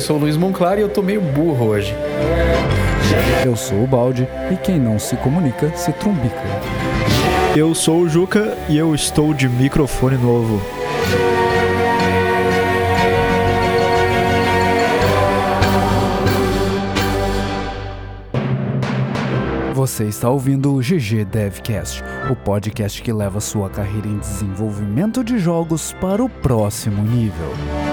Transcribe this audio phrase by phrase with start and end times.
[0.00, 1.94] eu sou o Luiz Monclar e eu tô meio burro hoje.
[3.44, 6.42] Eu sou o Balde e quem não se comunica se trumbica.
[7.54, 10.58] Eu sou o Juca e eu estou de microfone novo.
[19.74, 25.38] Você está ouvindo o GG Devcast, o podcast que leva sua carreira em desenvolvimento de
[25.38, 27.89] jogos para o próximo nível.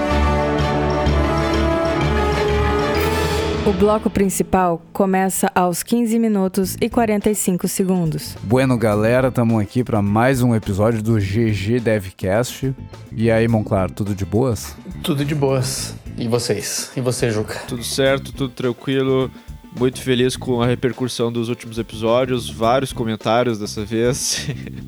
[3.68, 8.34] O bloco principal começa aos 15 minutos e 45 segundos.
[8.42, 12.74] Bueno, galera, estamos aqui para mais um episódio do GG Devcast.
[13.14, 14.74] E aí, Monclar, tudo de boas?
[15.02, 15.94] Tudo de boas.
[16.16, 16.90] E vocês?
[16.96, 17.60] E você, Juca?
[17.68, 19.30] Tudo certo, tudo tranquilo.
[19.78, 24.46] Muito feliz com a repercussão dos últimos episódios, vários comentários dessa vez.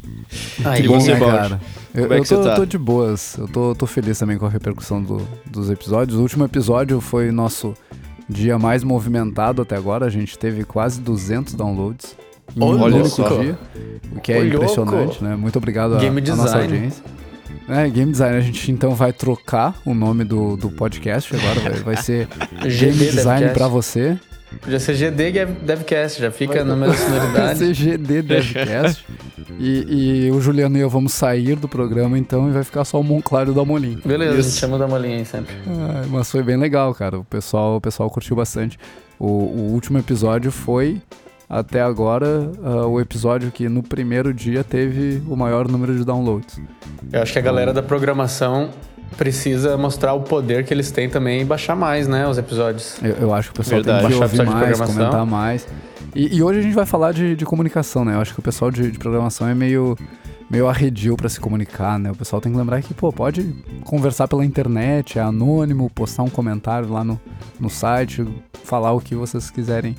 [0.64, 1.60] Ai, que bom, né, cara?
[1.94, 2.56] Eu, Como é que eu tô, tá?
[2.56, 3.36] tô de boas.
[3.36, 6.18] Eu tô, tô feliz também com a repercussão do, dos episódios.
[6.18, 7.74] O último episódio foi nosso
[8.30, 10.06] dia mais movimentado até agora.
[10.06, 12.16] A gente teve quase 200 downloads
[12.56, 13.58] em um único dia,
[14.16, 15.36] o que é impressionante, né?
[15.36, 17.04] Muito obrigado à nossa audiência.
[17.68, 21.94] É, Game Design, a gente então vai trocar o nome do, do podcast agora, vai,
[21.94, 22.26] vai ser
[22.66, 24.18] Game Design para você.
[24.60, 27.58] Podia ser GD Devcast, já fica na mesma sonoridade.
[27.58, 29.04] Ser GD Devcast.
[29.58, 33.00] e, e, o Juliano e eu vamos sair do programa então e vai ficar só
[33.00, 34.00] o Monclar e o Damolim.
[34.04, 34.40] Beleza, Isso.
[34.40, 35.54] a gente chama o Damolim aí sempre.
[35.66, 37.18] Ah, mas foi bem legal, cara.
[37.18, 38.78] O pessoal, o pessoal curtiu bastante.
[39.18, 41.00] O, o último episódio foi
[41.50, 46.60] até agora uh, o episódio que no primeiro dia teve o maior número de downloads.
[47.12, 48.70] Eu acho que a galera da programação
[49.16, 53.02] precisa mostrar o poder que eles têm também e baixar mais, né, os episódios.
[53.02, 54.06] Eu, eu acho que o pessoal Verdade.
[54.06, 55.66] tem que ouvir mais, comentar mais.
[56.14, 58.14] E, e, hoje a gente vai falar de, de, comunicação, né?
[58.14, 59.96] Eu acho que o pessoal de, de programação é meio
[60.50, 62.10] meio arredio para se comunicar, né?
[62.10, 66.28] O pessoal tem que lembrar que, pô, pode conversar pela internet, é anônimo, postar um
[66.28, 67.20] comentário lá no,
[67.58, 68.26] no site,
[68.64, 69.96] falar o que vocês quiserem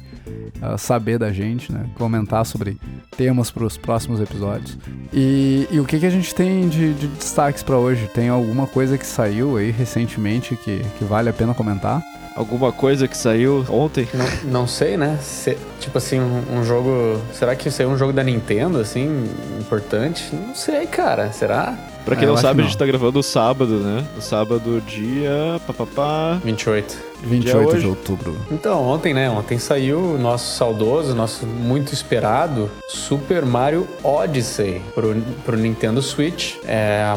[0.62, 1.90] uh, saber da gente, né?
[1.96, 2.78] Comentar sobre
[3.16, 4.78] temas para os próximos episódios.
[5.14, 8.10] E, e, o que, que a gente tem de, de destaques para hoje?
[8.14, 12.04] Tem alguma coisa que saiu aí recentemente que, que vale a pena comentar?
[12.34, 14.08] Alguma coisa que saiu ontem?
[14.14, 15.20] Não, não sei, né?
[15.22, 17.20] Se, tipo assim, um, um, jogo.
[17.34, 19.30] Será que saiu um jogo da Nintendo, assim,
[19.60, 20.34] importante?
[20.48, 21.32] Não sei, cara.
[21.32, 21.78] Será?
[22.04, 24.04] Pra quem ah, não sabe, a gente tá gravando sábado, né?
[24.16, 25.62] No sábado, dia.
[25.68, 26.40] Papapá.
[26.44, 26.98] 28.
[27.24, 28.36] 28 de outubro.
[28.52, 29.30] Então, ontem, né?
[29.30, 35.16] Ontem saiu o nosso saudoso, nosso muito esperado Super Mario Odyssey pro,
[35.46, 36.56] pro Nintendo Switch.
[36.66, 37.16] É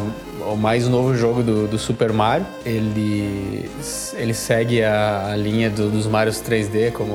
[0.51, 2.47] o mais novo jogo do, do Super Mario.
[2.65, 3.69] Ele,
[4.15, 7.13] ele segue a, a linha do, dos Marios 3D, como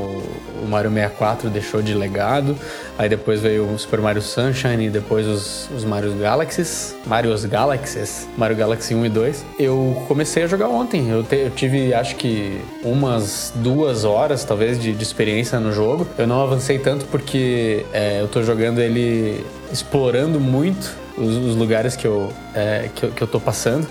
[0.61, 2.55] o Mario 64 deixou de legado.
[2.97, 6.95] Aí depois veio o Super Mario Sunshine e depois os, os Mario Galaxies.
[7.05, 8.27] Marios Galaxies.
[8.37, 9.45] Mario Galaxy 1 e 2.
[9.57, 11.09] Eu comecei a jogar ontem.
[11.09, 16.07] Eu, te, eu tive, acho que, umas duas horas, talvez, de, de experiência no jogo.
[16.17, 21.95] Eu não avancei tanto porque é, eu tô jogando ele explorando muito os, os lugares
[21.95, 23.87] que eu, é, que, eu, que eu tô passando.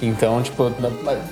[0.00, 0.72] Então, tipo,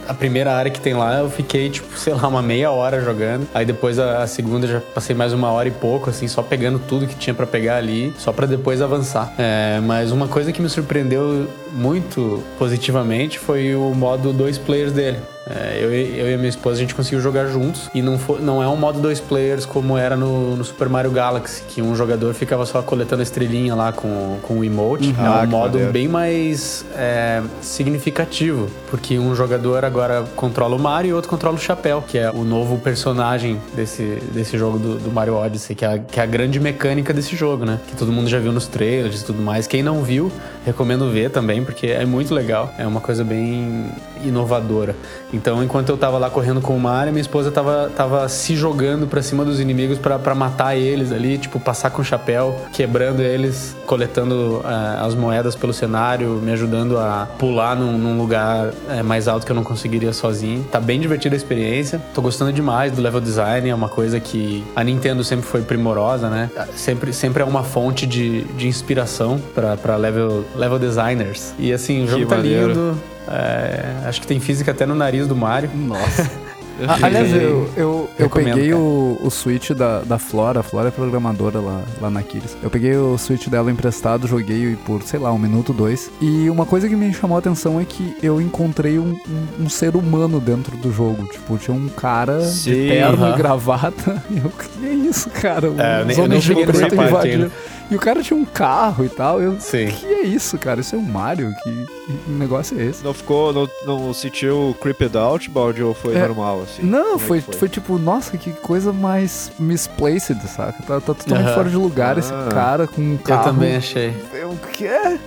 [0.09, 3.47] a primeira área que tem lá eu fiquei, tipo, sei lá, uma meia hora jogando.
[3.55, 7.07] Aí depois a, segunda já passei mais uma hora e pouco, assim, só pegando tudo
[7.07, 9.33] que tinha para pegar ali, só para depois avançar.
[9.39, 15.19] É, mas uma coisa que me surpreendeu muito positivamente foi o modo dois players dele.
[15.49, 18.41] É, eu, eu, e a minha esposa a gente conseguiu jogar juntos e não, for,
[18.41, 21.95] não é um modo dois players como era no, no, Super Mario Galaxy, que um
[21.95, 25.15] jogador ficava só coletando estrelinha lá com, com o emote.
[25.17, 25.25] Uhum.
[25.25, 25.93] É um ah, modo maneiro.
[25.93, 31.61] bem mais é, significativo, porque um jogador agora controla o Mario e outro controla o
[31.61, 35.89] Chapéu, que é o novo personagem desse, desse jogo do, do Mario Odyssey, que é,
[35.95, 37.79] a, que é a grande mecânica desse jogo, né?
[37.87, 39.69] Que todo mundo já viu nos trailers e tudo mais.
[39.69, 40.33] Quem não viu,
[40.65, 42.75] recomendo ver também, porque é muito legal.
[42.77, 43.87] É uma coisa bem
[44.25, 44.97] inovadora.
[45.37, 49.07] Então, enquanto eu tava lá correndo com o Mario, minha esposa tava, tava se jogando
[49.07, 53.77] pra cima dos inimigos para matar eles ali, tipo, passar com o chapéu, quebrando eles,
[53.87, 59.29] coletando uh, as moedas pelo cenário, me ajudando a pular num, num lugar uh, mais
[59.29, 60.65] alto que eu não conseguiria sozinho.
[60.65, 62.01] Tá bem divertida a experiência.
[62.15, 66.31] Tô gostando demais do level design, é uma coisa que a Nintendo sempre foi primorosa,
[66.31, 66.51] né?
[66.75, 71.55] Sempre, sempre é uma fonte de, de inspiração para level, level designers.
[71.59, 72.69] E assim, o jogo que tá maneiro.
[72.69, 75.71] lindo é, acho que tem física até no nariz do Mario.
[75.75, 76.31] Nossa.
[77.03, 81.59] Aliás, eu, eu, eu peguei o, o Switch da, da Flora, a Flora é programadora
[81.59, 82.57] lá, lá na Kiris.
[82.63, 86.11] Eu peguei o Switch dela emprestado, joguei por, sei lá, um minuto, dois.
[86.21, 89.69] E uma coisa que me chamou a atenção é que eu encontrei um, um, um
[89.71, 91.27] ser humano dentro do jogo.
[91.29, 93.35] Tipo, tinha um cara Sim, de terno uh -huh.
[93.35, 94.23] e gravata.
[94.29, 95.69] E eu, que é isso, cara?
[95.79, 97.51] É, eu nem, eu nem cheguei nessa parte
[97.91, 99.41] E o cara tinha um carro e tal.
[99.41, 99.87] Eu, Sim.
[99.87, 100.81] que é isso, cara?
[100.81, 101.55] Isso é um Mario?
[101.63, 103.05] Que, que negócio é esse?
[103.05, 106.83] Não ficou, não, não sentiu creeped out, Baldi, ou foi é, normal, assim?
[106.83, 107.55] Não, é foi, foi?
[107.55, 107.69] foi?
[107.69, 110.83] tipo, nossa, que coisa mais misplaced, saca?
[110.83, 113.49] Tá, tá totalmente fora de lugar ah, esse cara com um carro.
[113.49, 114.09] Eu também achei.
[114.45, 115.19] O quê?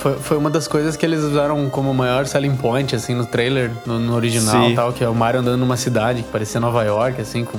[0.00, 3.70] Foi, foi uma das coisas que eles usaram como maior selling point, assim, no trailer,
[3.86, 6.82] no, no original e tal, que é o Mario andando numa cidade que parecia Nova
[6.82, 7.58] York, assim, com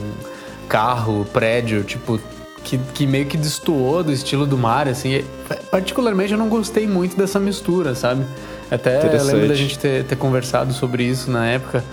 [0.67, 2.19] carro, prédio, tipo,
[2.65, 5.23] que, que meio que destoou do estilo do Mario, assim.
[5.69, 8.25] particularmente eu não gostei muito dessa mistura, sabe?
[8.69, 11.83] Até lembro da gente ter, ter conversado sobre isso na época.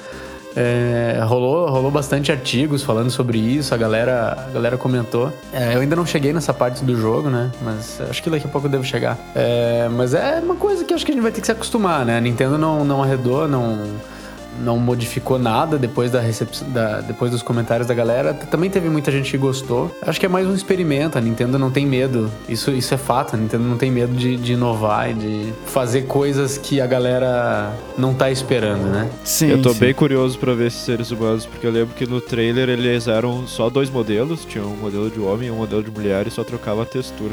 [0.54, 5.32] É, rolou, rolou bastante artigos falando sobre isso, a galera, a galera comentou.
[5.52, 7.50] É, eu ainda não cheguei nessa parte do jogo, né?
[7.62, 9.18] Mas acho que daqui a pouco eu devo chegar.
[9.34, 12.04] É, mas é uma coisa que acho que a gente vai ter que se acostumar,
[12.04, 12.16] né?
[12.18, 13.78] A Nintendo não, não arredou, não
[14.62, 18.32] não modificou nada depois da recepção, da, depois dos comentários da galera.
[18.32, 19.94] Também teve muita gente que gostou.
[20.02, 21.18] Acho que é mais um experimento.
[21.18, 22.30] A Nintendo não tem medo.
[22.48, 23.34] Isso, isso é fato.
[23.34, 27.72] A Nintendo não tem medo de, de inovar e de fazer coisas que a galera
[27.98, 29.10] não tá esperando, né?
[29.24, 29.48] Sim.
[29.48, 29.80] Eu tô sim.
[29.80, 33.46] bem curioso para ver esses seres humanos, porque eu lembro que no trailer eles eram
[33.46, 34.44] só dois modelos.
[34.44, 37.32] Tinha um modelo de homem e um modelo de mulher e só trocava a textura.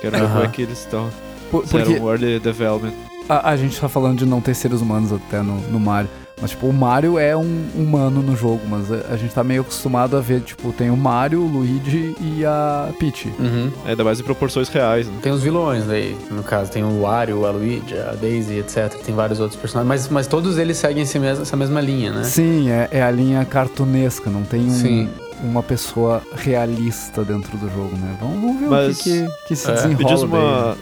[0.00, 0.32] Quero ver uh -huh.
[0.32, 1.10] como é que eles estão.
[1.50, 1.92] Por, porque...
[1.92, 2.92] Era um early development.
[3.28, 6.10] A, a, gente tá falando de não ter seres humanos até no, no Mario.
[6.42, 9.60] Mas, tipo, o Mario é um humano no jogo, mas a, a gente tá meio
[9.60, 13.32] acostumado a ver, tipo, tem o Mario, o Luigi e a Peach.
[13.38, 13.70] Uhum.
[13.86, 15.14] É, ainda mais em proporções reais, né?
[15.22, 18.92] Tem os vilões aí, no caso, tem o Wario, a Luigi, a Daisy, etc.
[19.04, 22.24] Tem vários outros personagens, mas, mas todos eles seguem essa mesma, essa mesma linha, né?
[22.24, 24.70] Sim, é, é a linha cartunesca, não tem um...
[24.70, 25.08] Sim
[25.42, 28.16] uma pessoa realista dentro do jogo, né?
[28.20, 29.98] Vamos, vamos ver Mas, o que, que, que se é, desenrola.
[29.98, 30.76] Me diz uma,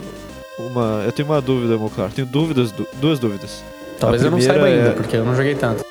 [0.58, 1.02] uma.
[1.06, 2.12] Eu tenho uma dúvida, meu claro.
[2.12, 2.70] Tenho dúvidas,
[3.00, 3.64] duas dúvidas.
[4.00, 4.92] Talvez eu não saiba ainda, é...
[4.92, 5.84] porque eu não joguei tanto.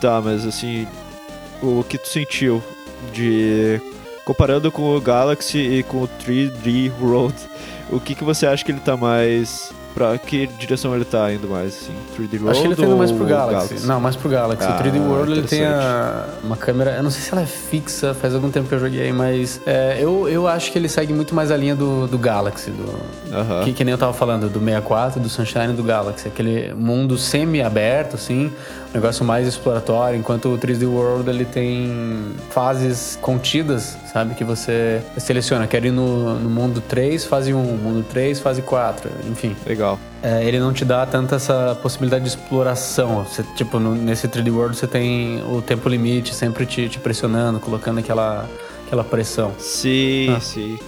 [0.00, 0.86] Tá, mas assim,
[1.62, 2.62] o que tu sentiu
[3.12, 3.80] de
[4.24, 7.34] comparando com o Galaxy e com o 3D World,
[7.92, 11.48] o que que você acha que ele tá mais Pra que direção ele tá indo
[11.48, 11.92] mais, assim?
[12.16, 13.68] 3D World Acho que ele tá indo mais pro Galaxy.
[13.68, 13.86] Galaxy.
[13.86, 14.68] Não, mais pro Galaxy.
[14.68, 17.46] Ah, o 3D World ele tem a, uma câmera, eu não sei se ela é
[17.46, 21.12] fixa, faz algum tempo que eu joguei, mas é, eu, eu acho que ele segue
[21.12, 23.00] muito mais a linha do, do Galaxy, do, uh
[23.32, 23.64] -huh.
[23.64, 26.28] que, que nem eu tava falando, do 64, do Sunshine e do Galaxy.
[26.28, 28.52] Aquele mundo semi-aberto, assim,
[28.90, 34.34] um negócio mais exploratório, enquanto o 3D World ele tem fases contidas, sabe?
[34.34, 39.10] Que você seleciona, quero ir no, no mundo 3, fase 1, mundo 3, fase 4,
[39.30, 39.56] enfim.
[39.66, 39.98] Legal.
[40.22, 43.24] É, ele não te dá tanta essa possibilidade de exploração.
[43.24, 47.58] Você, tipo, no, nesse 3D World você tem o tempo limite sempre te, te pressionando,
[47.58, 48.48] colocando aquela,
[48.86, 49.52] aquela pressão.
[49.58, 50.40] Sim, ah.
[50.40, 50.78] sim.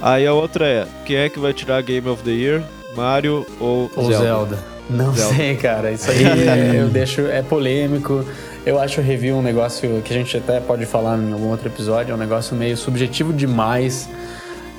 [0.00, 2.62] Aí a outra é, quem é que vai tirar Game of the Year?
[2.94, 4.24] Mario ou, ou Zelda?
[4.24, 4.58] Zelda.
[4.88, 5.34] Não Zelda.
[5.34, 5.90] sei, cara.
[5.90, 7.22] Isso aí é, eu deixo.
[7.22, 8.24] É polêmico.
[8.66, 11.68] Eu acho o review um negócio que a gente até pode falar em algum outro
[11.68, 12.12] episódio.
[12.12, 14.08] É um negócio meio subjetivo demais.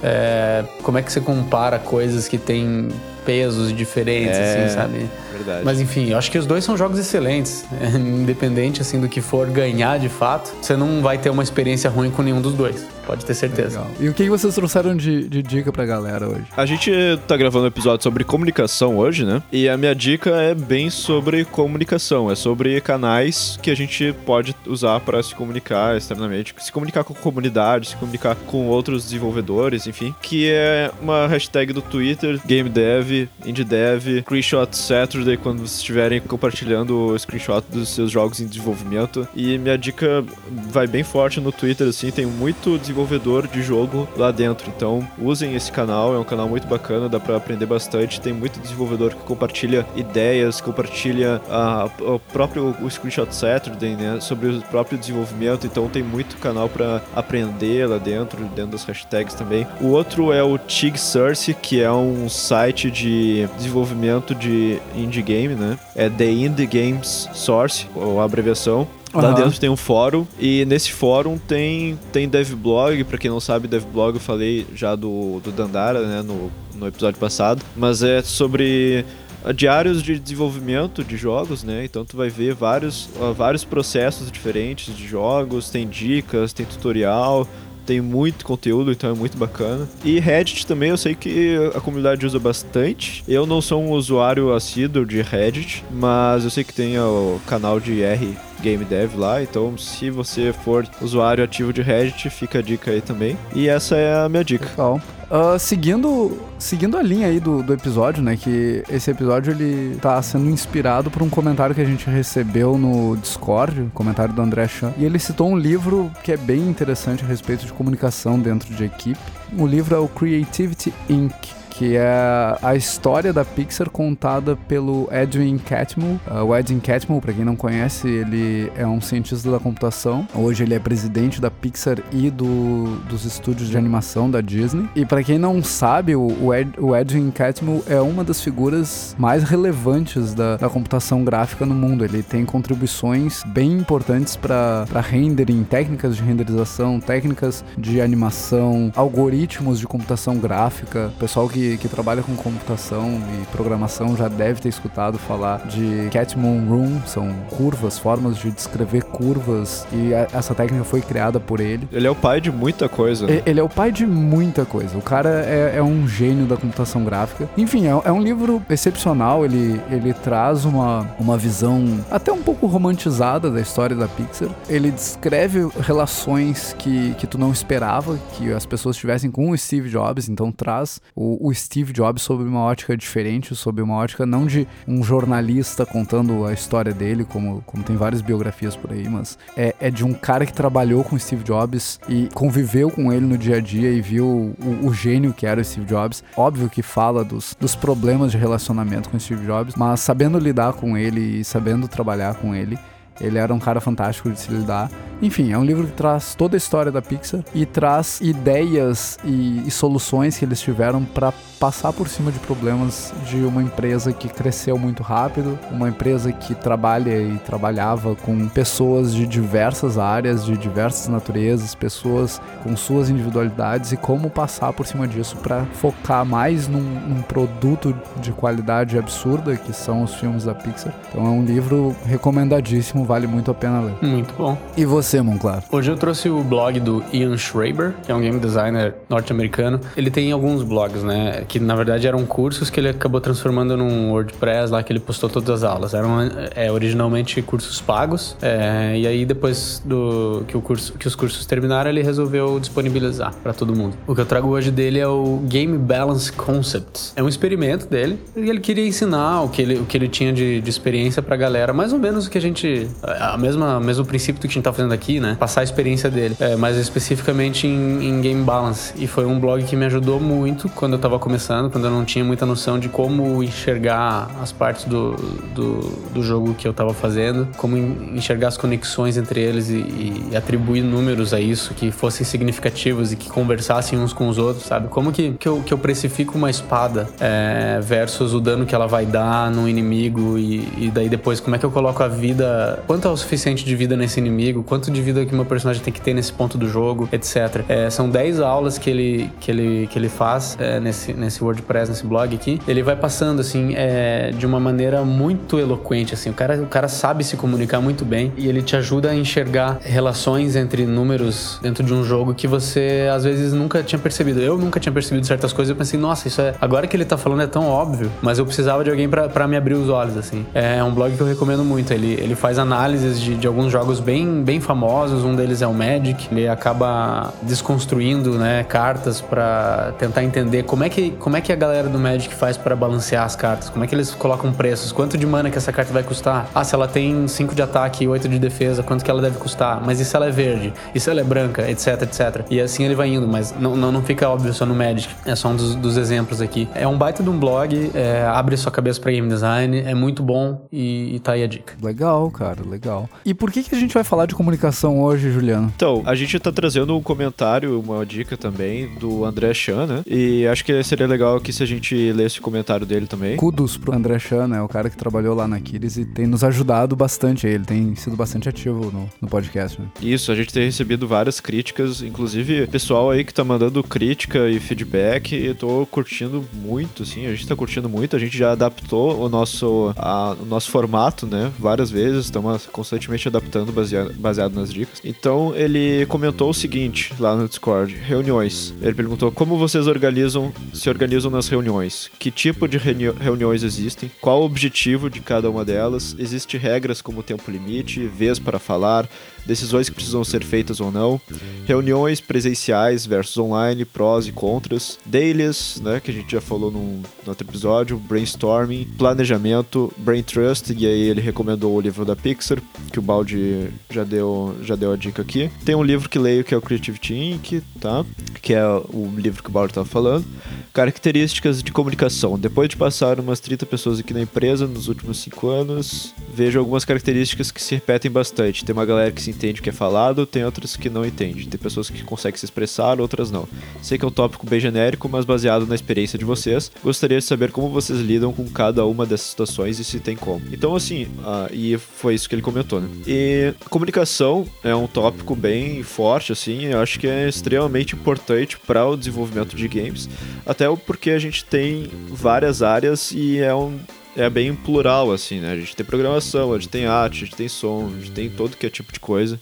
[0.08, 2.90] É, como é que você compara coisas que têm
[3.26, 5.10] pesos diferentes, é, assim, sabe?
[5.34, 5.66] Verdade.
[5.66, 7.66] Mas enfim, eu acho que os dois são jogos excelentes.
[7.98, 12.12] Independente, assim, do que for ganhar de fato, você não vai ter uma experiência ruim
[12.12, 12.86] com nenhum dos dois.
[13.06, 13.80] Pode ter certeza.
[13.80, 13.92] Legal.
[14.00, 16.46] E o que vocês trouxeram de, de dica pra galera hoje?
[16.58, 16.92] A gente
[17.28, 19.42] tá gravando um episódio sobre comunicação hoje, né?
[19.52, 22.32] E a minha dica é bem sobre comunicação.
[22.32, 27.14] É sobre canais que a gente pode usar para se comunicar externamente, se comunicar com
[27.14, 30.14] a comunidade, se comunicar com outros desenvolvedores, enfim.
[30.22, 37.20] Que é uma hashtag do Twitter, GameDev, IndieDev, Screenshot Saturday, quando vocês estiverem compartilhando o
[37.20, 39.28] screenshot dos seus jogos em desenvolvimento.
[39.36, 40.24] E minha dica
[40.70, 44.72] vai bem forte no Twitter, assim, tem muito desenvolvimento desenvolvedor de jogo lá dentro.
[44.76, 48.22] Então, usem esse canal, é um canal muito bacana, dá para aprender bastante.
[48.22, 54.48] Tem muito desenvolvedor que compartilha ideias, compartilha a, o próprio o Screenshot Saturday, né, sobre
[54.48, 55.68] o próprio desenvolvimento.
[55.68, 59.68] Então, tem muito canal para aprender lá dentro, dentro das hashtags também.
[59.82, 65.54] O outro é o Tig Source, que é um site de desenvolvimento de indie game,
[65.54, 65.78] né?
[65.96, 68.88] É The Indie Games Source, ou a abreviação.
[69.16, 69.36] Lá uhum.
[69.36, 74.16] dentro tem um fórum e nesse fórum tem, tem devblog, para quem não sabe, devblog
[74.16, 79.06] eu falei já do, do Dandara, né, no, no episódio passado, mas é sobre
[79.44, 81.86] ah, diários de desenvolvimento de jogos, né?
[81.86, 87.48] Então tu vai ver vários, uh, vários processos diferentes de jogos, tem dicas, tem tutorial,
[87.86, 89.88] tem muito conteúdo, então é muito bacana.
[90.04, 93.24] E Reddit também eu sei que a comunidade usa bastante.
[93.28, 97.80] Eu não sou um usuário assíduo de Reddit, mas eu sei que tem o canal
[97.80, 99.42] de R Game Dev lá.
[99.42, 103.38] Então, se você for usuário ativo de Reddit, fica a dica aí também.
[103.54, 104.68] E essa é a minha dica.
[104.70, 105.02] Legal.
[105.26, 108.38] Uh, seguindo, seguindo a linha aí do, do episódio, né?
[108.38, 113.18] Que esse episódio ele tá sendo inspirado por um comentário que a gente recebeu no
[113.18, 114.94] Discord, comentário do André Chan.
[114.98, 118.84] E ele citou um livro que é bem interessante a respeito de comunicação dentro de
[118.84, 119.20] equipe.
[119.58, 125.58] O livro é o Creativity Inc que é a história da Pixar contada pelo Edwin
[125.58, 126.20] Catmull.
[126.26, 130.26] Uh, o Edwin Catmull, para quem não conhece, ele é um cientista da computação.
[130.34, 134.88] Hoje ele é presidente da Pixar e do, dos estúdios de animação da Disney.
[134.96, 139.44] E para quem não sabe, o, Ed, o Edwin Catmull é uma das figuras mais
[139.44, 142.06] relevantes da, da computação gráfica no mundo.
[142.06, 149.86] Ele tem contribuições bem importantes para rendering, técnicas de renderização, técnicas de animação, algoritmos de
[149.86, 151.12] computação gráfica.
[151.20, 156.60] Pessoal que que, trabalha com computação e programação já deve ter escutado falar de Catmull
[156.68, 161.88] Room, são curvas, formas de descrever curvas, e a, essa técnica foi criada por ele.
[161.92, 163.28] Ele é o pai de muita coisa.
[163.28, 163.42] Né?
[163.46, 164.98] Ele é o pai de muita coisa.
[164.98, 167.50] O cara é, é um gênio da computação gráfica.
[167.58, 172.68] Enfim, é, é, um livro excepcional, ele, ele traz uma, uma visão até um pouco
[172.68, 174.50] romantizada da história da Pixar.
[174.68, 179.90] Ele descreve relações que, que tu não esperava que as pessoas tivessem com o Steve
[179.90, 184.46] Jobs, então traz o, o Steve Jobs sob uma ótica diferente, sob uma ótica não
[184.46, 189.38] de um jornalista contando a história dele, como, como tem várias biografias por aí, mas
[189.56, 193.38] é, é de um cara que trabalhou com Steve Jobs e conviveu com ele no
[193.38, 196.24] dia a dia e viu o, o gênio que era o Steve Jobs.
[196.36, 200.74] Óbvio que fala dos, dos problemas de relacionamento com o Steve Jobs, mas sabendo lidar
[200.74, 202.78] com ele e sabendo trabalhar com ele.
[203.20, 204.90] Ele era um cara fantástico de se lidar.
[205.22, 209.64] Enfim, é um livro que traz toda a história da Pixar e traz ideias e,
[209.66, 214.28] e soluções que eles tiveram para passar por cima de problemas de uma empresa que
[214.28, 220.58] cresceu muito rápido, uma empresa que trabalha e trabalhava com pessoas de diversas áreas, de
[220.58, 226.68] diversas naturezas, pessoas com suas individualidades e como passar por cima disso para focar mais
[226.68, 230.94] num, num produto de qualidade absurda que são os filmes da Pixar.
[231.10, 233.94] Então é um livro recomendadíssimo, vale muito a pena ler.
[234.02, 234.58] Muito bom.
[234.76, 235.64] E você Monclar?
[235.72, 239.80] Hoje eu trouxe o blog do Ian Schreiber, que é um game designer norte-americano.
[239.96, 241.44] Ele tem alguns blogs, né?
[241.48, 245.30] Que na verdade eram cursos que ele acabou transformando num WordPress lá que ele postou
[245.30, 245.94] todas as aulas.
[245.94, 246.18] Eram
[246.56, 248.36] é, originalmente cursos pagos.
[248.42, 253.34] É, e aí depois do que, o curso, que os cursos terminaram, ele resolveu disponibilizar
[253.44, 253.96] para todo mundo.
[254.08, 257.14] O que eu trago hoje dele é o Game Balance Concepts.
[257.16, 260.34] É um experimento dele e ele queria ensinar o que ele, o que ele tinha
[260.34, 262.90] de, de experiência pra galera, mais ou menos o que a gente.
[263.04, 265.36] A mesma, mesmo princípio do que a gente tá fazendo aqui, né?
[265.40, 268.94] Passar a experiência dele, é, mas especificamente em, em, Game Balance.
[268.96, 272.04] E foi um blog que me ajudou muito quando eu tava começando, quando eu não
[272.04, 275.12] tinha muita noção de como enxergar as partes do,
[275.54, 275.80] do,
[276.14, 280.82] do jogo que eu tava fazendo, como enxergar as conexões entre eles e, e, atribuir
[280.82, 284.88] números a isso que fossem significativos e que conversassem uns com os outros, sabe?
[284.88, 288.88] Como que, que, eu, que eu precifico uma espada é, versus o dano que ela
[288.88, 292.84] vai dar no inimigo e, e daí depois como é que eu coloco a vida,
[292.86, 295.94] quanto é o suficiente de vida nesse inimigo, quanto de vida que meu personagem tem
[295.94, 297.64] que ter nesse ponto do jogo, etc.
[297.68, 301.90] É, são 10 aulas que ele, que ele, que ele faz é, nesse, nesse WordPress,
[301.90, 302.60] nesse blog aqui.
[302.68, 306.30] Ele vai passando, assim, é, de uma maneira muito eloquente, assim.
[306.30, 309.80] O cara, o cara sabe se comunicar muito bem e ele te ajuda a enxergar
[309.82, 314.42] relações entre números dentro de um jogo que você, às vezes, nunca tinha percebido.
[314.42, 315.70] Eu nunca tinha percebido certas coisas.
[315.70, 316.56] Eu pensei, nossa, isso é...
[316.62, 319.58] Agora que ele tá falando é tão óbvio, mas eu precisava de alguém para me
[319.58, 320.46] abrir os olhos, assim.
[320.54, 321.94] É um blog que eu recomendo muito.
[321.94, 325.74] Ele, ele faz análises de, de alguns jogos bem, bem famosos um deles é o
[325.74, 326.28] Magic.
[326.30, 331.56] Ele acaba desconstruindo, né, cartas para tentar entender como é que como é que a
[331.56, 335.18] galera do Magic faz para balancear as cartas, como é que eles colocam preços, quanto
[335.18, 336.48] de mana que essa carta vai custar.
[336.54, 339.38] Ah, se ela tem 5 de ataque e 8 de defesa, quanto que ela deve
[339.38, 339.82] custar?
[339.86, 340.74] Mas e se ela é verde?
[340.94, 342.46] E se ela é branca, etc, etc.
[342.50, 345.14] E assim ele vai indo, mas não, não, não fica óbvio só no Magic.
[345.26, 346.68] É só um dos, dos exemplos aqui.
[346.76, 350.22] É um baita de um blog, é, abre sua cabeça para game design, é muito
[350.22, 351.74] bom e, e tá aí a dica.
[351.82, 353.10] Legal, cara, legal.
[353.26, 355.72] E por que que a gente vai falar de comunicação hoje, Juliano?
[355.76, 360.04] Então, a gente tá trazendo um comentário, uma dica também do André Chan, né?
[360.06, 363.38] E acho que seria legal aqui se a gente lesse o comentário dele também.
[363.38, 364.62] Kudos pro André Chan, né?
[364.62, 367.48] O cara que trabalhou lá na Kiris e tem nos ajudado bastante.
[367.48, 369.88] Ele tem sido bastante ativo no, no podcast, né?
[370.02, 374.60] Isso, a gente tem recebido várias críticas, inclusive pessoal aí que tá mandando crítica e
[374.60, 375.36] feedback.
[375.36, 377.26] E tô curtindo muito, assim.
[377.26, 378.16] A gente tá curtindo muito.
[378.16, 381.52] A gente já adaptou o nosso, a, o nosso formato, né?
[381.60, 382.26] Várias vezes.
[382.26, 385.02] Estamos constantemente adaptando baseado, baseado nas dicas.
[385.04, 388.74] Então ele comentou o seguinte lá no Discord: reuniões.
[388.82, 394.12] Ele perguntou como vocês organizam, se organizam nas reuniões, que tipo de reuni reuniões existem,
[394.22, 399.08] qual o objetivo de cada uma delas, existem regras como tempo limite, vez para falar,
[399.46, 401.20] decisões que precisam ser feitas ou não,
[401.66, 407.02] reuniões presenciais versus online, prós e contras, dailies, né, que a gente já falou num,
[407.24, 412.60] num outro episódio, brainstorming, planejamento, brain trust, e aí ele recomendou o livro da Pixar,
[412.92, 415.50] que o Baldi já deu, já deu a dica aqui.
[415.64, 418.06] Tem um livro que leio que é o Creativity Inc., tá?
[418.42, 420.26] Que é o livro que o Baldi estava falando.
[420.74, 422.38] Características de comunicação.
[422.38, 426.84] Depois de passar umas 30 pessoas aqui na empresa nos últimos 5 anos, vejo algumas
[426.84, 428.66] características que se repetem bastante.
[428.66, 431.48] Tem uma galera que se entende o que é falado, tem outras que não entende.
[431.48, 433.48] Tem pessoas que conseguem se expressar, outras não.
[433.82, 437.26] Sei que é um tópico bem genérico, mas baseado na experiência de vocês, gostaria de
[437.26, 440.42] saber como vocês lidam com cada uma dessas situações e se tem como.
[440.52, 442.90] Então, assim, uh, e foi isso que ele comentou, né?
[443.06, 448.86] E comunicação é um tópico bem forte, assim, eu acho que é extremamente importante para
[448.88, 450.10] o desenvolvimento de games,
[450.46, 453.78] até porque a gente tem várias áreas e é um
[454.16, 455.52] é bem plural, assim, né?
[455.52, 458.30] A gente tem programação, a gente tem arte, a gente tem som, a gente tem
[458.30, 459.40] todo que é tipo de coisa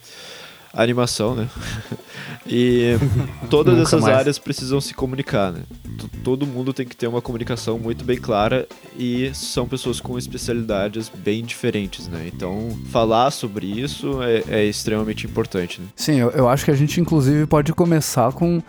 [0.74, 1.48] animação, né?
[2.46, 2.96] e
[3.48, 4.16] todas essas mais.
[4.16, 5.60] áreas precisam se comunicar, né?
[6.22, 8.66] Todo mundo tem que ter uma comunicação muito bem clara
[8.96, 12.30] e são pessoas com especialidades bem diferentes, né?
[12.32, 15.80] Então, falar sobre isso é, é extremamente importante.
[15.80, 15.86] Né?
[15.96, 18.62] Sim, eu, eu acho que a gente, inclusive, pode começar com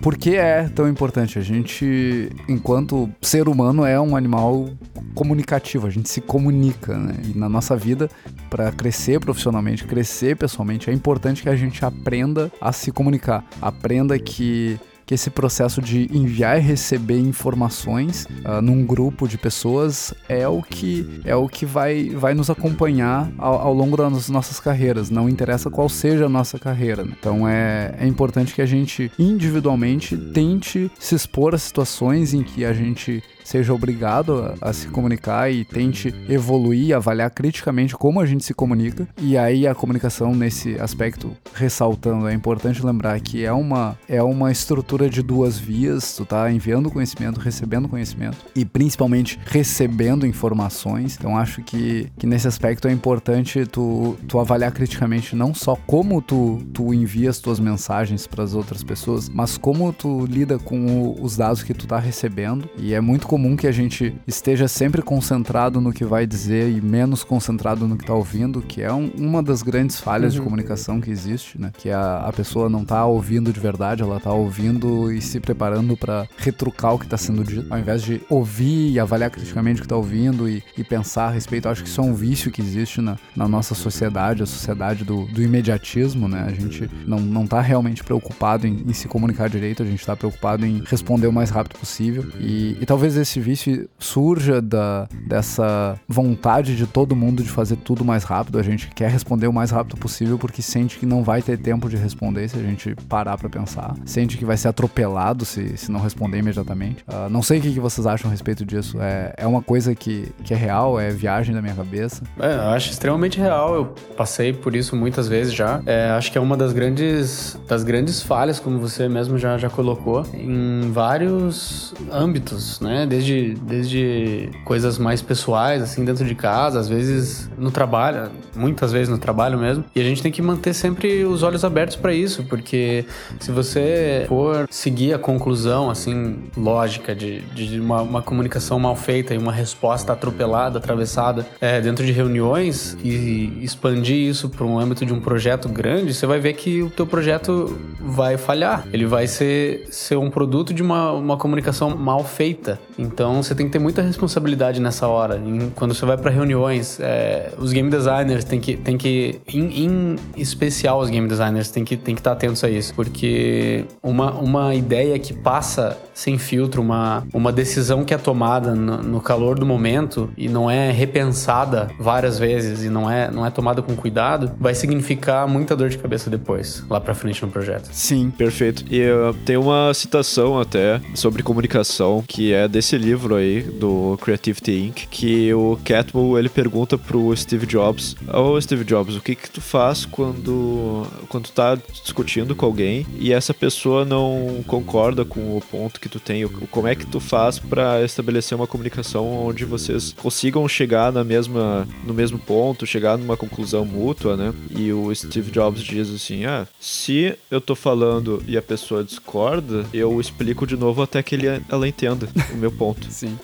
[0.00, 1.38] por que é tão importante.
[1.38, 4.68] A gente, enquanto ser humano, é um animal
[5.14, 7.14] comunicativo, a gente se comunica, né?
[7.24, 8.10] E na nossa vida,
[8.50, 14.18] para crescer profissionalmente, crescer pessoalmente, é importante que a gente aprenda a se comunicar, aprenda
[14.18, 20.48] que que esse processo de enviar e receber informações uh, num grupo de pessoas é
[20.48, 25.08] o que é o que vai, vai nos acompanhar ao, ao, longo das nossas carreiras.
[25.08, 27.04] Não interessa qual seja a nossa carreira.
[27.04, 32.64] Então é, é importante que a gente individualmente tente se expor a situações em que
[32.64, 38.26] a gente seja obrigado a, a, se comunicar e tente evoluir, avaliar criticamente como a
[38.26, 39.06] gente se comunica.
[39.22, 44.50] E aí a comunicação nesse aspecto, ressaltando, é importante lembrar que é uma, é uma
[44.50, 51.16] estrutura de duas vias, tu tá enviando conhecimento, recebendo conhecimento e principalmente recebendo informações.
[51.16, 56.20] Então acho que, que nesse aspecto é importante tu, tu avaliar criticamente não só como
[56.20, 60.86] tu, tu envia as tuas mensagens para as outras pessoas, mas como tu lida com
[60.86, 62.68] o, os dados que tu tá recebendo.
[62.76, 66.80] E é muito comum que a gente esteja sempre concentrado no que vai dizer e
[66.80, 70.38] menos concentrado no que está ouvindo, que é um, uma das grandes falhas uhum.
[70.38, 71.70] de comunicação que existe, né?
[71.76, 75.98] Que a, a pessoa não está ouvindo de verdade, ela está ouvindo e se preparando
[75.98, 79.82] para retrucar o que está sendo dito, ao invés de ouvir e avaliar criticamente o
[79.82, 81.68] que está ouvindo e, e, pensar a respeito.
[81.68, 85.04] Eu acho que isso é um vício que existe na, na nossa sociedade, a sociedade
[85.04, 86.46] do, do imediatismo, né?
[86.48, 90.16] A gente não, não tá realmente preocupado em, em se comunicar direito, a gente está
[90.16, 92.24] preocupado em responder o mais rápido possível.
[92.40, 98.04] E, e talvez esse vício surja da, dessa vontade de todo mundo de fazer tudo
[98.04, 98.58] mais rápido.
[98.58, 101.88] A gente quer responder o mais rápido possível porque sente que não vai ter tempo
[101.88, 103.94] de responder se a gente parar para pensar.
[104.04, 107.04] Sente que vai ser atropelado se, se não responder imediatamente.
[107.08, 109.00] Uh, não sei o que, que vocês acham a respeito disso.
[109.00, 112.22] É, é uma coisa que, que é real, é viagem da minha cabeça.
[112.38, 113.74] É, eu acho extremamente real.
[113.74, 115.80] Eu passei por isso muitas vezes já.
[115.86, 119.70] É, acho que é uma das grandes, das grandes falhas, como você mesmo já, já
[119.70, 123.06] colocou, em vários âmbitos, né?
[123.16, 129.08] Desde, desde coisas mais pessoais, assim, dentro de casa, às vezes no trabalho, muitas vezes
[129.08, 129.84] no trabalho mesmo.
[129.94, 133.06] E a gente tem que manter sempre os olhos abertos para isso, porque
[133.40, 139.32] se você for seguir a conclusão, assim, lógica de, de uma, uma comunicação mal feita
[139.34, 145.06] e uma resposta atropelada, atravessada é, dentro de reuniões e expandir isso para um âmbito
[145.06, 148.86] de um projeto grande, você vai ver que o teu projeto vai falhar.
[148.92, 152.78] Ele vai ser, ser um produto de uma, uma comunicação mal feita.
[153.06, 155.38] Então você tem que ter muita responsabilidade nessa hora.
[155.38, 159.84] Em, quando você vai para reuniões, é, os game designers têm que, têm que em,
[159.84, 164.32] em, especial os game designers têm que, têm que estar atentos a isso, porque uma,
[164.32, 169.58] uma ideia que passa sem filtro, uma, uma decisão que é tomada no, no calor
[169.58, 173.94] do momento e não é repensada várias vezes e não é, não é tomada com
[173.94, 177.88] cuidado, vai significar muita dor de cabeça depois, lá para frente no projeto.
[177.92, 178.84] Sim, perfeito.
[178.90, 184.72] E uh, tem uma citação até sobre comunicação que é desse livro aí do Creativity
[184.72, 185.06] Inc.
[185.10, 189.50] que o Catmull ele pergunta pro Steve Jobs: Ô oh, Steve Jobs, o que que
[189.50, 195.56] tu faz quando, quando tu tá discutindo com alguém e essa pessoa não concorda com
[195.56, 196.46] o ponto que tu tem?
[196.48, 201.86] Como é que tu faz para estabelecer uma comunicação onde vocês consigam chegar na mesma,
[202.04, 204.54] no mesmo ponto, chegar numa conclusão mútua, né?
[204.70, 209.86] E o Steve Jobs diz assim: ah, se eu tô falando e a pessoa discorda,
[209.92, 212.85] eu explico de novo até que ele, ela entenda o meu ponto.
[213.08, 213.38] Sim.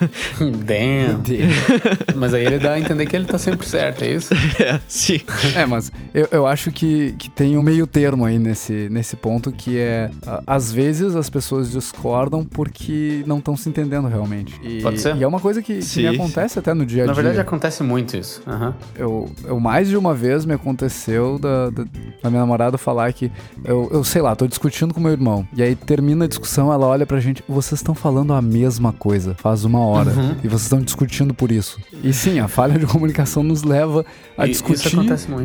[0.64, 1.22] Damn.
[2.16, 4.34] mas aí ele dá a entender que ele tá sempre certo, é isso?
[4.58, 5.20] É, sim.
[5.54, 9.52] É, mas eu, eu acho que, que tem um meio termo aí nesse, nesse ponto
[9.52, 10.10] que é
[10.46, 14.58] às vezes as pessoas discordam porque não estão se entendendo realmente.
[14.62, 15.16] E, Pode ser.
[15.16, 17.06] E é uma coisa que, que me acontece até no dia a dia.
[17.06, 18.42] Na verdade acontece muito isso.
[18.46, 18.72] Uhum.
[18.96, 21.84] Eu, eu mais de uma vez me aconteceu da, da,
[22.22, 23.30] da minha namorada falar que
[23.64, 25.46] eu, eu sei lá, tô discutindo com meu irmão.
[25.54, 29.34] E aí termina a discussão, ela olha pra gente, vocês estão falando a mesma coisa
[29.34, 30.10] faz uma hora.
[30.10, 30.36] Uhum.
[30.42, 31.78] E vocês estão discutindo por isso.
[32.02, 34.04] E sim, a falha de comunicação nos leva
[34.36, 34.96] a e, discutir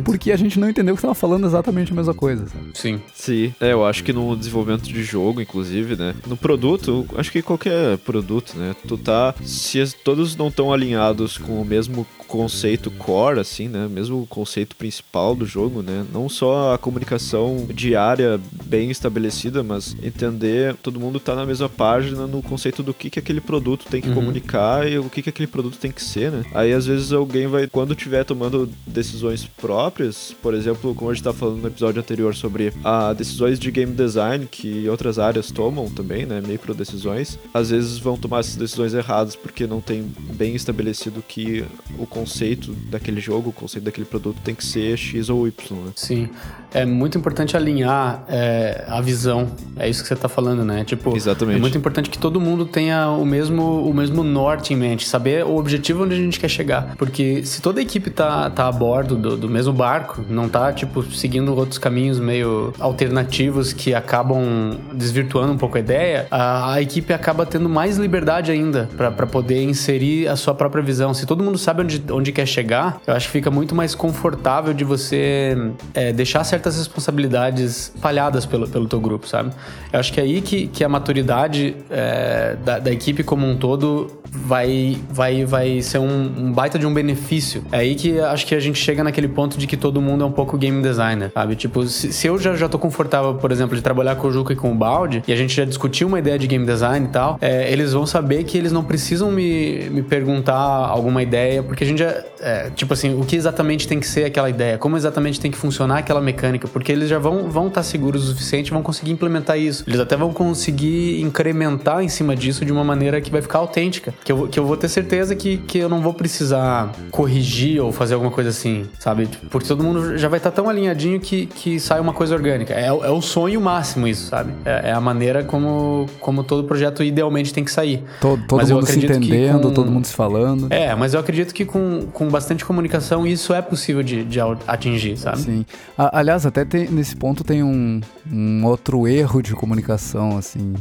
[0.04, 2.46] porque a gente não entendeu que estava falando exatamente a mesma coisa.
[2.46, 2.70] Sabe?
[2.74, 3.00] Sim.
[3.14, 3.54] Sim.
[3.60, 6.14] É, eu acho que no desenvolvimento de jogo, inclusive, né?
[6.26, 8.74] No produto, acho que qualquer produto, né?
[8.86, 9.34] Tu tá.
[9.42, 13.88] Se todos não estão alinhados com o mesmo conceito core, assim, né?
[13.88, 16.04] Mesmo o conceito principal do jogo, né?
[16.12, 22.26] Não só a comunicação diária bem estabelecida, mas entender todo mundo tá na mesma página
[22.26, 24.14] no conceito do que, que aquele produto tem que uhum.
[24.14, 26.44] comunicar e o que, que aquele produto tem que ser, né?
[26.54, 31.24] Aí às vezes alguém vai, quando tiver tomando decisões próprias, por exemplo, como a gente
[31.24, 35.88] tá falando no episódio anterior sobre a decisões de game design que outras áreas tomam
[35.90, 36.40] também, né?
[36.46, 41.64] Micro decisões, às vezes vão tomar essas decisões erradas porque não tem bem estabelecido que
[41.98, 45.92] o conceito daquele jogo, o conceito daquele produto tem que ser X ou Y, né?
[45.96, 46.28] Sim.
[46.74, 49.46] É muito importante alinhar é, a visão.
[49.76, 50.84] É isso que você está falando, né?
[50.84, 51.56] Tipo, Exatamente.
[51.56, 55.44] é muito importante que todo mundo tenha o mesmo, o mesmo norte em mente, saber
[55.44, 56.96] o objetivo onde a gente quer chegar.
[56.96, 60.72] Porque se toda a equipe tá, tá a bordo do, do mesmo barco, não tá,
[60.72, 66.82] tipo, seguindo outros caminhos meio alternativos que acabam desvirtuando um pouco a ideia, a, a
[66.82, 71.14] equipe acaba tendo mais liberdade ainda para poder inserir a sua própria visão.
[71.14, 74.74] Se todo mundo sabe onde, onde quer chegar, eu acho que fica muito mais confortável
[74.74, 75.56] de você
[75.94, 79.52] é, deixar certas certas responsabilidades falhadas pelo, pelo teu grupo, sabe?
[79.92, 83.56] Eu acho que é aí que, que a maturidade é, da, da equipe como um
[83.56, 87.64] todo vai, vai, vai ser um, um, baita de um benefício.
[87.70, 90.26] É aí que acho que a gente chega naquele ponto de que todo mundo é
[90.26, 91.54] um pouco game designer, sabe?
[91.54, 94.52] Tipo, se, se eu já, já tô confortável, por exemplo, de trabalhar com o Juca
[94.52, 97.10] e com o Balde, e a gente já discutiu uma ideia de game design e
[97.10, 101.84] tal, é, eles vão saber que eles não precisam me, me perguntar alguma ideia, porque
[101.84, 102.24] a gente já.
[102.40, 105.56] É, tipo assim, o que exatamente tem que ser aquela ideia, como exatamente tem que
[105.56, 109.12] funcionar aquela mecânica, porque eles já vão estar vão tá seguros o suficiente, vão conseguir
[109.12, 109.84] implementar isso.
[109.86, 114.12] Eles até vão conseguir incrementar em cima disso de uma maneira que vai ficar autêntica
[114.24, 117.92] que eu, que eu vou ter certeza que, que eu não vou precisar corrigir ou
[117.92, 119.28] fazer alguma coisa assim, sabe?
[119.50, 122.72] Porque todo mundo já vai estar tá tão alinhadinho que, que sai uma coisa orgânica.
[122.72, 124.54] É, é o sonho máximo isso, sabe?
[124.64, 128.02] É, é, a maneira como, como todo projeto idealmente tem que sair.
[128.18, 129.74] Todo, todo mas mundo se entendendo, com...
[129.74, 130.68] todo mundo se falando.
[130.70, 135.18] É, mas eu acredito que com, com bastante comunicação isso é possível de, de atingir,
[135.18, 135.38] sabe?
[135.38, 135.66] Sim.
[135.98, 138.00] aliás, até tem, nesse ponto tem um,
[138.32, 140.72] um outro erro de comunicação, assim,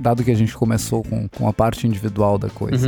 [0.00, 2.87] dado que a gente começou com, com a parte individual da coisa.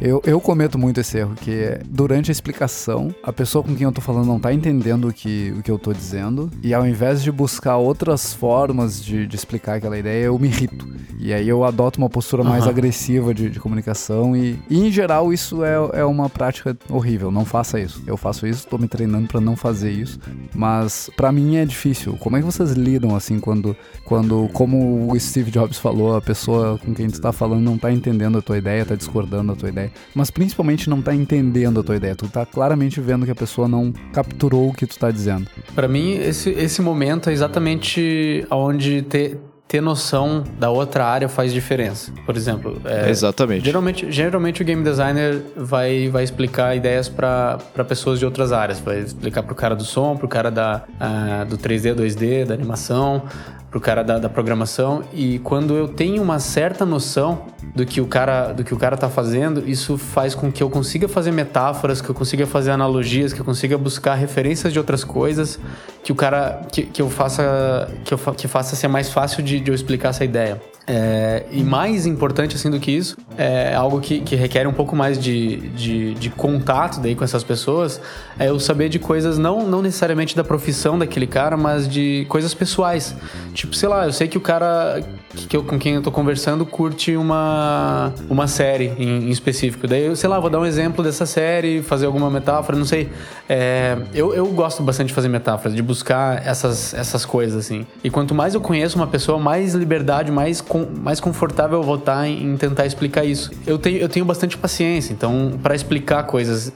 [0.00, 3.84] Eu, eu cometo muito esse erro, que é, durante a explicação, a pessoa com quem
[3.84, 6.86] eu tô falando não tá entendendo o que, o que eu tô dizendo, e ao
[6.86, 10.88] invés de buscar outras formas de, de explicar aquela ideia, eu me irrito.
[11.18, 12.70] E aí eu adoto uma postura mais uhum.
[12.70, 17.30] agressiva de, de comunicação, e, e, em geral isso é, é uma prática horrível.
[17.30, 18.02] Não faça isso.
[18.06, 20.18] Eu faço isso, tô me treinando para não fazer isso,
[20.54, 22.16] mas para mim é difícil.
[22.18, 26.78] Como é que vocês lidam assim quando, quando como o Steve Jobs falou, a pessoa
[26.78, 29.68] com quem tu tá falando não tá entendendo a tua ideia, tá discordando a tua
[29.68, 32.14] ideia, mas principalmente não tá entendendo a tua ideia.
[32.14, 35.46] Tu tá claramente vendo que a pessoa não capturou o que tu tá dizendo.
[35.74, 39.38] Para mim, esse, esse momento é exatamente onde ter,
[39.70, 42.12] ter noção da outra área faz diferença.
[42.26, 43.64] Por exemplo, é, exatamente.
[43.64, 48.80] Geralmente, geralmente o game designer vai, vai explicar ideias para pessoas de outras áreas.
[48.80, 53.22] Vai explicar pro cara do som, pro cara da, uh, do 3D, 2D, da animação,
[53.70, 55.04] pro cara da, da, programação.
[55.12, 58.96] E quando eu tenho uma certa noção do que o cara do que o cara
[58.96, 63.32] tá fazendo isso faz com que eu consiga fazer metáforas que eu consiga fazer analogias
[63.32, 65.60] que eu consiga buscar referências de outras coisas
[66.02, 69.60] que o cara que, que eu faça que eu que faça ser mais fácil de,
[69.60, 74.00] de eu explicar essa ideia é, e mais importante assim do que isso, é algo
[74.00, 78.00] que, que requer um pouco mais de, de, de, contato daí com essas pessoas,
[78.38, 82.54] é eu saber de coisas não, não necessariamente da profissão daquele cara, mas de coisas
[82.54, 83.14] pessoais.
[83.54, 85.00] Tipo, sei lá, eu sei que o cara
[85.48, 89.86] que eu, com quem eu tô conversando curte uma, uma série em, em específico.
[89.86, 93.08] Daí, eu, sei lá, vou dar um exemplo dessa série, fazer alguma metáfora, não sei.
[93.48, 97.86] É, eu, eu gosto bastante de fazer metáforas, de buscar essas, essas coisas, assim.
[98.02, 101.96] E quanto mais eu conheço uma pessoa, mais liberdade, mais, com, mais confortável eu vou
[101.96, 103.50] estar em, em tentar explicar isso.
[103.66, 106.72] Eu tenho, eu tenho bastante paciência, então, para explicar coisas,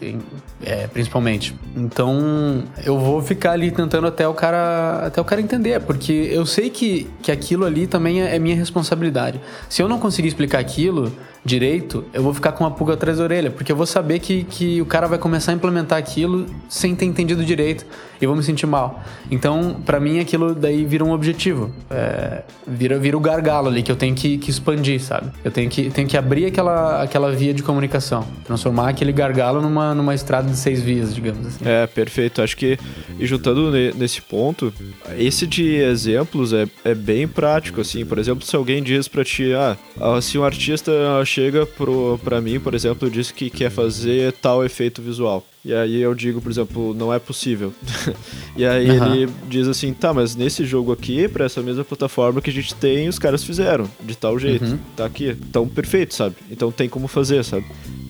[0.64, 1.54] é, principalmente.
[1.76, 6.46] Então, eu vou ficar ali tentando até o cara, até o cara entender, porque eu
[6.46, 9.40] sei que, que aquilo ali também é, é minha responsabilidade.
[9.68, 11.10] Se eu não conseguir explicar aquilo,
[11.44, 14.44] direito, eu vou ficar com uma pulga atrás da orelha, porque eu vou saber que,
[14.44, 17.84] que o cara vai começar a implementar aquilo sem ter entendido direito
[18.20, 19.02] e vou me sentir mal.
[19.30, 21.70] Então, para mim, aquilo daí vira um objetivo.
[21.90, 25.30] É, vira, vira o gargalo ali que eu tenho que, que expandir, sabe?
[25.44, 29.94] Eu tenho que, tenho que abrir aquela, aquela via de comunicação, transformar aquele gargalo numa,
[29.94, 31.64] numa estrada de seis vias, digamos assim.
[31.64, 32.40] É, perfeito.
[32.40, 32.78] Acho que,
[33.18, 34.72] e juntando nesse ponto,
[35.18, 38.06] esse de exemplos é, é bem prático, assim.
[38.06, 39.76] Por exemplo, se alguém diz pra ti, ah,
[40.22, 40.92] se um artista
[41.34, 45.44] chega pro, pra mim, por exemplo, diz que quer fazer tal efeito visual.
[45.64, 47.72] E aí eu digo, por exemplo, não é possível.
[48.54, 49.14] e aí uhum.
[49.14, 52.74] ele diz assim, tá, mas nesse jogo aqui, pra essa mesma plataforma que a gente
[52.74, 54.64] tem, os caras fizeram de tal jeito.
[54.64, 54.78] Uhum.
[54.94, 55.36] Tá aqui.
[55.48, 56.36] Então, perfeito, sabe?
[56.50, 57.64] Então tem como fazer, sabe?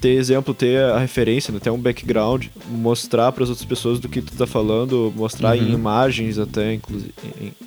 [0.05, 1.59] ter exemplo, ter a referência, né?
[1.59, 5.63] ter um background, mostrar para as outras pessoas do que tu tá falando, mostrar uhum.
[5.63, 7.11] em imagens até, inclusive,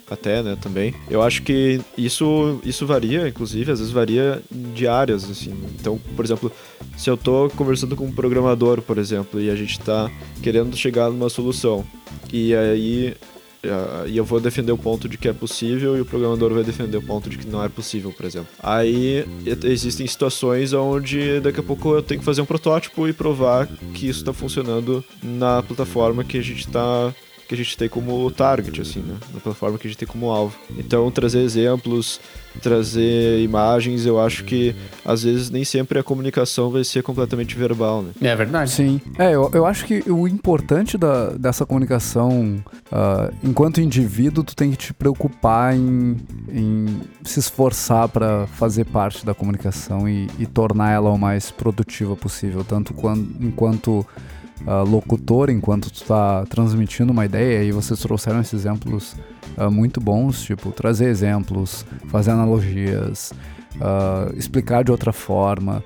[0.07, 0.93] até, né, também.
[1.09, 5.51] Eu acho que isso, isso varia, inclusive, às vezes varia de áreas, assim.
[5.79, 6.51] Então, por exemplo,
[6.95, 10.11] se eu tô conversando com um programador, por exemplo, e a gente tá
[10.41, 11.85] querendo chegar numa solução,
[12.31, 13.15] e aí
[14.07, 16.97] e eu vou defender o ponto de que é possível e o programador vai defender
[16.97, 18.47] o ponto de que não é possível, por exemplo.
[18.61, 19.25] Aí
[19.63, 24.07] existem situações onde daqui a pouco eu tenho que fazer um protótipo e provar que
[24.07, 27.13] isso está funcionando na plataforma que a gente está
[27.47, 29.15] que a gente tem como target, assim, né?
[29.33, 30.55] Na plataforma que a gente tem como alvo.
[30.77, 32.19] Então, trazer exemplos,
[32.61, 38.01] trazer imagens, eu acho que às vezes nem sempre a comunicação vai ser completamente verbal,
[38.01, 38.11] né?
[38.21, 38.71] É verdade.
[38.71, 38.99] Sim.
[39.17, 44.71] É, eu, eu acho que o importante da, dessa comunicação, uh, enquanto indivíduo, tu tem
[44.71, 46.17] que te preocupar em,
[46.49, 52.15] em se esforçar para fazer parte da comunicação e, e tornar ela o mais produtiva
[52.15, 54.05] possível, tanto quando, enquanto
[54.65, 59.15] uh, locutor enquanto tu está transmitindo uma ideia e vocês trouxeram esses exemplos
[59.57, 63.31] uh, muito bons, tipo trazer exemplos, fazer analogias,
[63.75, 65.83] uh, explicar de outra forma.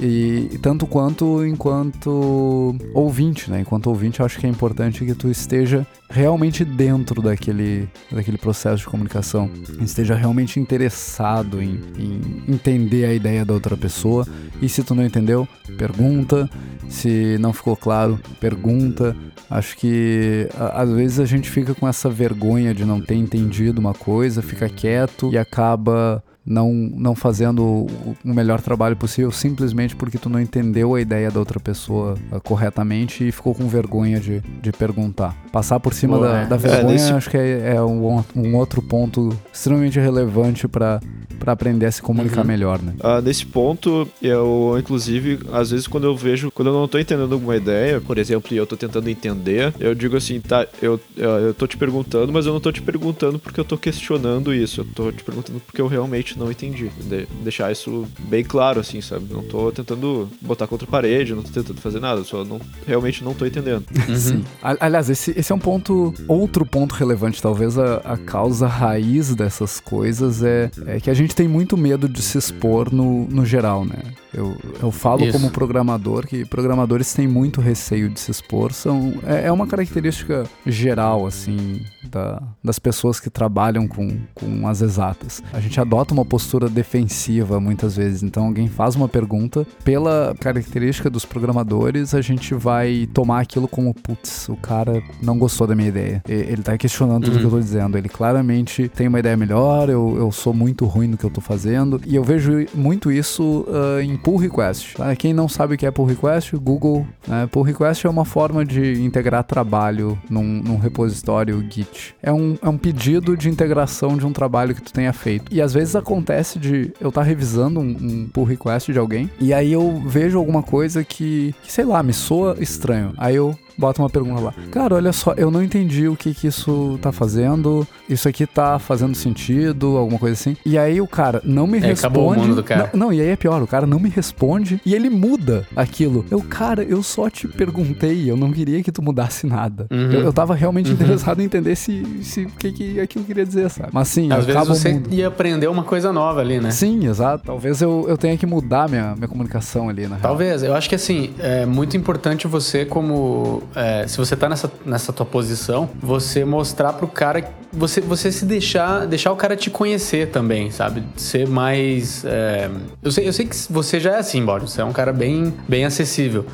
[0.00, 3.60] E tanto quanto enquanto ouvinte, né?
[3.60, 8.78] Enquanto ouvinte, eu acho que é importante que tu esteja realmente dentro daquele, daquele processo
[8.78, 9.50] de comunicação,
[9.80, 14.26] esteja realmente interessado em, em entender a ideia da outra pessoa.
[14.60, 16.48] E se tu não entendeu, pergunta.
[16.88, 19.16] Se não ficou claro, pergunta.
[19.48, 23.94] Acho que às vezes a gente fica com essa vergonha de não ter entendido uma
[23.94, 30.28] coisa, fica quieto e acaba não, não fazendo o melhor trabalho possível simplesmente porque tu
[30.28, 34.72] não entendeu a ideia da outra pessoa uh, corretamente e ficou com vergonha de, de
[34.72, 35.36] perguntar.
[35.52, 37.12] Passar por cima da, da, vergonha é, nesse...
[37.12, 41.00] acho que é, é um, um, outro ponto extremamente relevante para
[41.42, 42.46] para aprender a se comunicar uhum.
[42.46, 42.94] melhor, né?
[43.00, 47.32] Ah, nesse ponto, eu, inclusive, às vezes quando eu vejo, quando eu não tô entendendo
[47.32, 51.52] alguma ideia, por exemplo, e eu tô tentando entender, eu digo assim, tá, eu, eu
[51.52, 54.84] tô te perguntando, mas eu não tô te perguntando porque eu tô questionando isso, eu
[54.94, 56.88] tô te perguntando porque eu realmente não entendi.
[56.88, 59.32] De, deixar isso bem claro, assim, sabe?
[59.32, 63.24] Não tô tentando botar contra a parede, não tô tentando fazer nada, só não, realmente
[63.24, 63.84] não tô entendendo.
[64.08, 64.16] Uhum.
[64.16, 64.44] Sim.
[64.62, 69.80] Aliás, esse, esse é um ponto, outro ponto relevante, talvez a, a causa raiz dessas
[69.80, 73.44] coisas é, é que a gente gente tem muito medo de se expor no, no
[73.44, 73.98] geral, né?
[74.34, 75.32] Eu, eu falo Isso.
[75.32, 78.72] como programador que programadores têm muito receio de se expor.
[78.72, 84.80] São, é, é uma característica geral, assim, da, das pessoas que trabalham com, com as
[84.80, 85.42] exatas.
[85.52, 88.22] A gente adota uma postura defensiva muitas vezes.
[88.22, 93.92] Então, alguém faz uma pergunta, pela característica dos programadores, a gente vai tomar aquilo como,
[93.92, 96.22] putz, o cara não gostou da minha ideia.
[96.28, 97.40] Ele tá questionando tudo uhum.
[97.40, 97.98] que eu tô dizendo.
[97.98, 101.40] Ele claramente tem uma ideia melhor, eu, eu sou muito ruim no que eu tô
[101.40, 102.00] fazendo.
[102.06, 104.94] E eu vejo muito isso uh, em pull request.
[104.96, 105.14] Tá?
[105.16, 107.06] Quem não sabe o que é pull request, Google.
[107.26, 107.48] Né?
[107.50, 112.14] Pull request é uma forma de integrar trabalho num, num repositório Git.
[112.22, 115.52] É um, é um pedido de integração de um trabalho que tu tenha feito.
[115.52, 119.30] E às vezes acontece de eu estar tá revisando um, um, pull request de alguém
[119.40, 123.12] e aí eu vejo alguma coisa que, que, sei lá, me soa estranho.
[123.16, 124.54] Aí eu bota uma pergunta lá.
[124.70, 127.86] Cara, olha só, eu não entendi o que que isso tá fazendo.
[128.08, 130.56] Isso aqui tá fazendo sentido, alguma coisa assim.
[130.64, 132.00] E aí o cara não me é, responde.
[132.00, 132.90] Acabou o mundo do cara.
[132.92, 136.24] Não, não, e aí é pior, o cara não me responde e ele muda aquilo.
[136.30, 139.86] Eu, cara, eu só te perguntei, eu não queria que tu mudasse nada.
[139.90, 140.12] Uhum.
[140.12, 140.94] Eu, eu tava realmente uhum.
[140.94, 142.02] interessado em entender se
[142.38, 143.90] o que, que aquilo queria dizer, sabe?
[143.92, 146.70] Mas sim, às vezes você ia aprender uma coisa nova ali, né?
[146.70, 147.44] Sim, exato.
[147.44, 150.18] Talvez eu, eu tenha que mudar minha, minha comunicação ali, né?
[150.20, 150.62] Talvez.
[150.62, 153.62] Eu acho que assim, é muito importante você, como.
[153.74, 157.50] É, se você tá nessa, nessa tua posição, você mostrar pro cara.
[157.72, 159.06] Você, você se deixar.
[159.06, 161.02] Deixar o cara te conhecer também, sabe?
[161.16, 162.24] Ser mais.
[162.24, 162.70] É,
[163.02, 164.68] eu, sei, eu sei que você já é assim, Bório.
[164.68, 166.46] Você é um cara bem, bem acessível.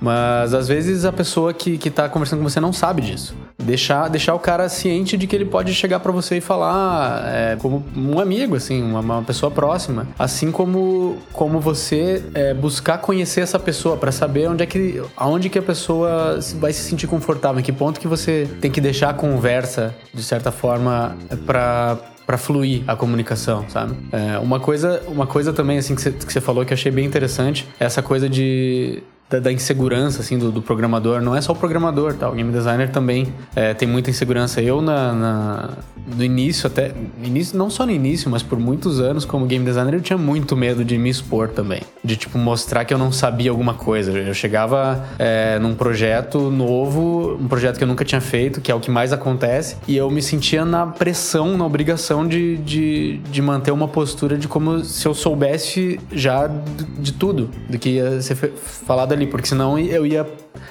[0.00, 3.34] Mas às vezes a pessoa que, que tá conversando com você não sabe disso.
[3.58, 7.56] Deixar, deixar o cara ciente de que ele pode chegar para você e falar é,
[7.56, 10.08] como um amigo, assim, uma, uma, pessoa próxima.
[10.18, 15.48] Assim como, como você é, buscar conhecer essa pessoa para saber onde é que, aonde
[15.48, 19.10] que a pessoa vai se sentir confortável, em que ponto que você tem que deixar
[19.10, 23.96] a conversa, de certa forma, para para fluir a comunicação, sabe?
[24.12, 27.68] É, uma coisa, uma coisa também assim que você falou que eu achei bem interessante,
[27.78, 31.20] é essa coisa de da, da insegurança assim do, do, programador.
[31.22, 32.28] Não é só o programador, tá?
[32.28, 34.60] O game designer também é, tem muita insegurança.
[34.60, 35.70] Eu na, na,
[36.14, 36.92] no início até
[37.22, 40.56] início não só no início, mas por muitos anos como game designer eu tinha muito
[40.56, 44.10] medo de me expor também, de tipo mostrar que eu não sabia alguma coisa.
[44.12, 48.74] Eu chegava é, num projeto novo, um projeto que eu nunca tinha feito, que é
[48.74, 53.42] o que mais acontece, e eu me sentia na pressão, na obrigação de, de, de
[53.42, 58.20] manter uma postura de como se eu soubesse já de, de tudo, do que ia
[58.20, 60.26] ser falado ali porque senão eu ia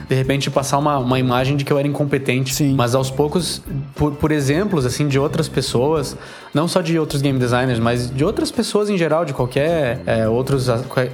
[0.07, 2.53] de repente passar uma, uma imagem de que eu era incompetente.
[2.53, 2.73] Sim.
[2.75, 3.61] Mas aos poucos,
[3.95, 6.17] por, por exemplos assim de outras pessoas,
[6.53, 10.27] não só de outros game designers, mas de outras pessoas em geral, de qualquer é,
[10.27, 10.67] outros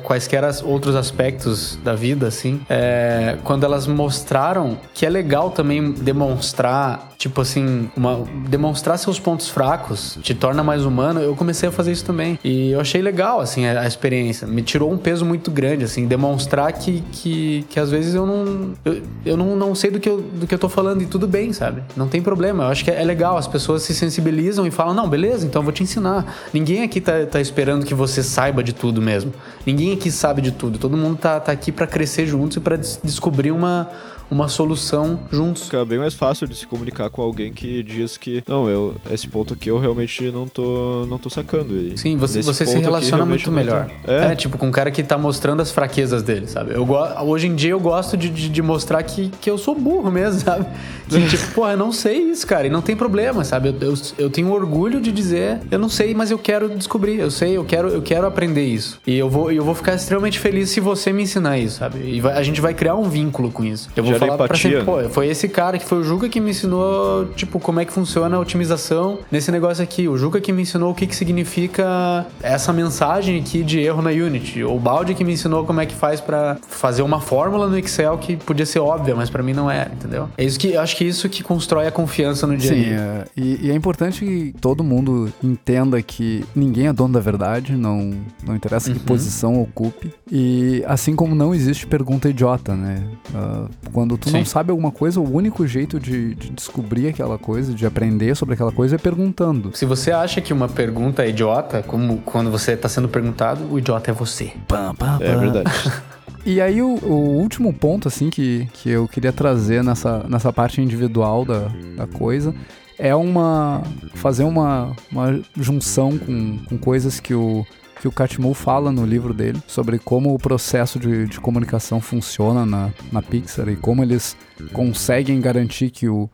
[0.03, 7.11] quaisquer outros aspectos da vida, assim, é, quando elas mostraram que é legal também demonstrar,
[7.17, 11.19] tipo assim, uma, demonstrar seus pontos fracos te torna mais humano.
[11.19, 14.47] Eu comecei a fazer isso também e eu achei legal assim a, a experiência.
[14.47, 18.56] Me tirou um peso muito grande, assim, demonstrar que que, que às vezes eu não
[18.83, 21.27] eu, eu não, não sei do que eu, do que eu tô falando e tudo
[21.27, 21.83] bem, sabe?
[21.95, 22.63] Não tem problema.
[22.65, 23.37] Eu acho que é, é legal.
[23.37, 26.35] As pessoas se sensibilizam e falam, não, beleza, então eu vou te ensinar.
[26.53, 29.33] Ninguém aqui tá, tá esperando que você saiba de tudo mesmo.
[29.65, 30.77] Ninguém aqui sabe de tudo.
[30.77, 33.89] Todo mundo tá, tá aqui para crescer juntos e para des descobrir uma
[34.29, 35.63] uma solução juntos.
[35.63, 39.27] Fica bem mais fácil de se comunicar com alguém que diz que, não, eu, esse
[39.27, 41.75] ponto aqui eu realmente não tô, não tô sacando.
[41.75, 43.89] E Sim, você, você se relaciona muito melhor.
[44.05, 44.31] É.
[44.31, 44.35] é.
[44.35, 46.73] tipo, com um cara que tá mostrando as fraquezas dele, sabe?
[46.73, 46.87] Eu
[47.25, 50.39] Hoje em dia eu gosto de, de, de, mostrar que, que eu sou burro mesmo,
[50.41, 50.65] sabe?
[51.07, 53.69] Que, tipo, pô, eu não sei isso, cara, e não tem problema, sabe?
[53.69, 57.31] Eu, eu, eu, tenho orgulho de dizer, eu não sei, mas eu quero descobrir, eu
[57.31, 58.99] sei, eu quero, eu quero aprender isso.
[59.07, 61.99] E eu vou, eu vou ficar extremamente feliz se você me ensinar isso, sabe?
[61.99, 63.89] E vai, a gente vai criar um vínculo com isso.
[63.95, 64.47] Eu vou falar empatia.
[64.47, 67.79] pra sempre, pô, foi esse cara que foi o Juca que me ensinou, tipo, como
[67.79, 70.07] é que funciona a otimização nesse negócio aqui.
[70.07, 74.09] O Juca que me ensinou o que, que significa essa mensagem aqui de erro na
[74.09, 74.63] Unity.
[74.63, 78.17] O Balde que me ensinou como é que faz para fazer uma fórmula no Excel
[78.17, 80.29] que podia ser óbvia, mas para mim não era, entendeu?
[80.37, 82.73] É isso que eu acho que é isso que constrói a confiança no dia a
[82.73, 82.85] dia.
[82.85, 87.19] Sim, é, e, e, é importante que todo mundo entenda que ninguém é dono da
[87.19, 88.13] verdade, não,
[88.45, 88.95] não interessa uhum.
[88.95, 90.13] que posição ocupe.
[90.31, 93.03] E assim como não existe pergunta idiota, né?
[93.29, 94.37] Uh, quando tu Sim.
[94.37, 98.53] não sabe alguma coisa, o único jeito de, de, descobrir aquela coisa, de aprender sobre
[98.53, 99.71] aquela coisa é perguntando.
[99.73, 103.79] Se você acha que uma pergunta é idiota, como quando você está sendo perguntado, o
[103.79, 104.51] idiota é você.
[104.67, 105.25] Pam, pam, pam.
[105.25, 105.71] É verdade.
[106.47, 110.81] E aí o, o, último ponto, assim, que, que eu queria trazer nessa, nessa parte
[110.81, 112.55] individual da, da coisa
[112.97, 113.83] é uma.
[114.15, 117.65] fazer uma, uma junção com, com coisas que o
[117.99, 122.63] que o Catmull fala no livro dele sobre como o processo de, de comunicação funciona
[122.65, 124.37] na, na Pixar e como eles
[124.71, 126.29] conseguem garantir que o,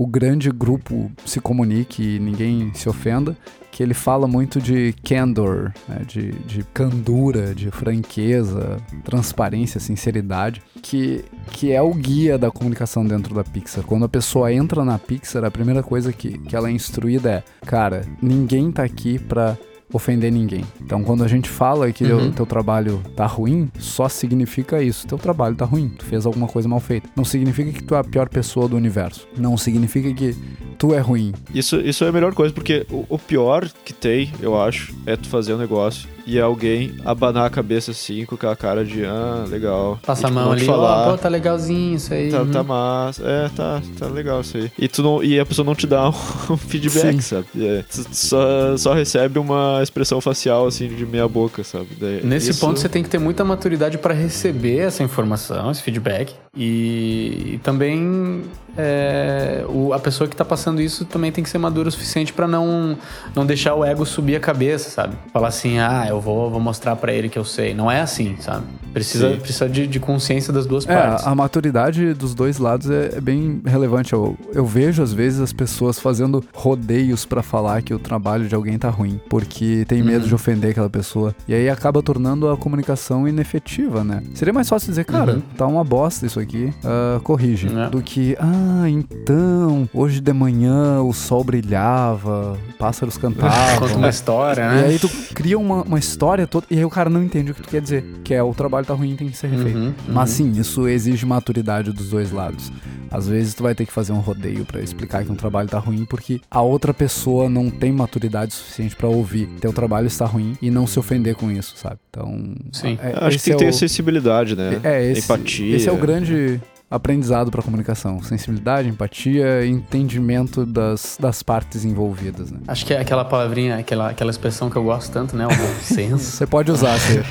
[0.00, 3.36] o grande grupo se comunique e ninguém se ofenda,
[3.70, 11.22] que ele fala muito de candor, né, de, de candura, de franqueza, transparência, sinceridade, que,
[11.52, 13.84] que é o guia da comunicação dentro da Pixar.
[13.84, 17.66] Quando a pessoa entra na Pixar, a primeira coisa que, que ela é instruída é,
[17.66, 19.54] cara, ninguém tá aqui pra
[19.92, 20.64] ofender ninguém.
[20.80, 22.28] Então, quando a gente fala que uhum.
[22.28, 25.06] o teu trabalho tá ruim, só significa isso.
[25.06, 25.88] Teu trabalho tá ruim.
[25.88, 27.08] Tu fez alguma coisa mal feita.
[27.16, 29.26] Não significa que tu é a pior pessoa do universo.
[29.36, 30.36] Não significa que
[30.78, 31.32] tu é ruim.
[31.54, 35.16] Isso, isso é a melhor coisa, porque o, o pior que tem, eu acho, é
[35.16, 39.44] tu fazer um negócio e alguém abanar a cabeça assim com aquela cara de ah,
[39.48, 39.98] legal.
[40.06, 42.30] Passa a mão ali, falar, oh, pô, tá legalzinho isso aí.
[42.30, 43.20] Tá, tá massa.
[43.24, 44.70] É, tá, tá legal isso aí.
[44.78, 46.08] E, tu não, e a pessoa não te dá
[46.48, 47.20] um, feedback, Sim.
[47.20, 47.46] sabe?
[47.58, 51.88] É, só, só recebe uma expressão facial assim de meia boca, sabe?
[51.98, 52.60] Daí, Nesse isso...
[52.60, 56.32] ponto você tem que ter muita maturidade para receber essa informação, esse feedback.
[56.56, 58.44] E, e também
[58.76, 62.32] é, o, a pessoa que tá passando isso também tem que ser madura o suficiente
[62.32, 62.96] para não,
[63.34, 65.16] não deixar o ego subir a cabeça, sabe?
[65.32, 67.74] Falar assim, ah, eu vou, vou mostrar para ele que eu sei.
[67.74, 68.64] Não é assim, sabe?
[68.92, 71.26] Precisa, precisa de, de consciência das duas é, partes.
[71.26, 74.12] A maturidade dos dois lados é, é, bem relevante.
[74.12, 78.54] Eu, eu vejo, às vezes, as pessoas fazendo rodeios para falar que o trabalho de
[78.54, 80.28] alguém tá ruim, porque tem medo uhum.
[80.28, 81.34] de ofender aquela pessoa.
[81.46, 84.22] E aí acaba tornando a comunicação inefetiva, né?
[84.34, 85.42] Seria mais fácil dizer, cara, uhum.
[85.56, 87.68] tá uma bosta isso aqui, uh, corrige.
[87.68, 87.88] É.
[87.88, 93.78] Do que, ah, então, hoje de manhã o sol brilhava, pássaros cantavam.
[93.78, 94.82] Conta uma história, né?
[94.82, 97.54] E aí tu cria uma, uma história toda, e aí o cara não entende o
[97.54, 99.78] que tu quer dizer, que é o trabalho tá ruim, tem que ser refeito.
[99.78, 99.94] Uhum, uhum.
[100.08, 102.72] Mas sim, isso exige maturidade dos dois lados.
[103.10, 105.78] Às vezes tu vai ter que fazer um rodeio para explicar que um trabalho tá
[105.78, 110.56] ruim porque a outra pessoa não tem maturidade suficiente para ouvir teu trabalho está ruim
[110.62, 111.98] e não se ofender com isso, sabe?
[112.08, 112.98] Então, sim.
[113.02, 113.68] É, Acho que tem é que ter o...
[113.68, 114.80] acessibilidade, né?
[114.82, 115.76] É, esse, empatia.
[115.76, 116.60] Esse é o grande
[116.90, 118.20] aprendizado para comunicação.
[118.20, 122.58] Sensibilidade, empatia, entendimento das, das partes envolvidas, né?
[122.66, 125.46] Acho que é aquela palavrinha, aquela, aquela expressão que eu gosto tanto, né?
[125.46, 126.24] O bom senso.
[126.24, 127.22] você pode usar, você,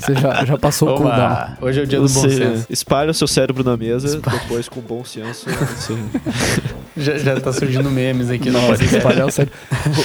[0.00, 1.56] você já, já passou o cooldown.
[1.60, 2.66] Hoje é o dia do bom senso.
[2.68, 4.40] Espalha o seu cérebro na mesa, Espalha.
[4.40, 5.46] depois com bom senso.
[6.96, 8.58] já, já tá surgindo memes aqui no.
[8.74, 9.56] Espalhar o cérebro.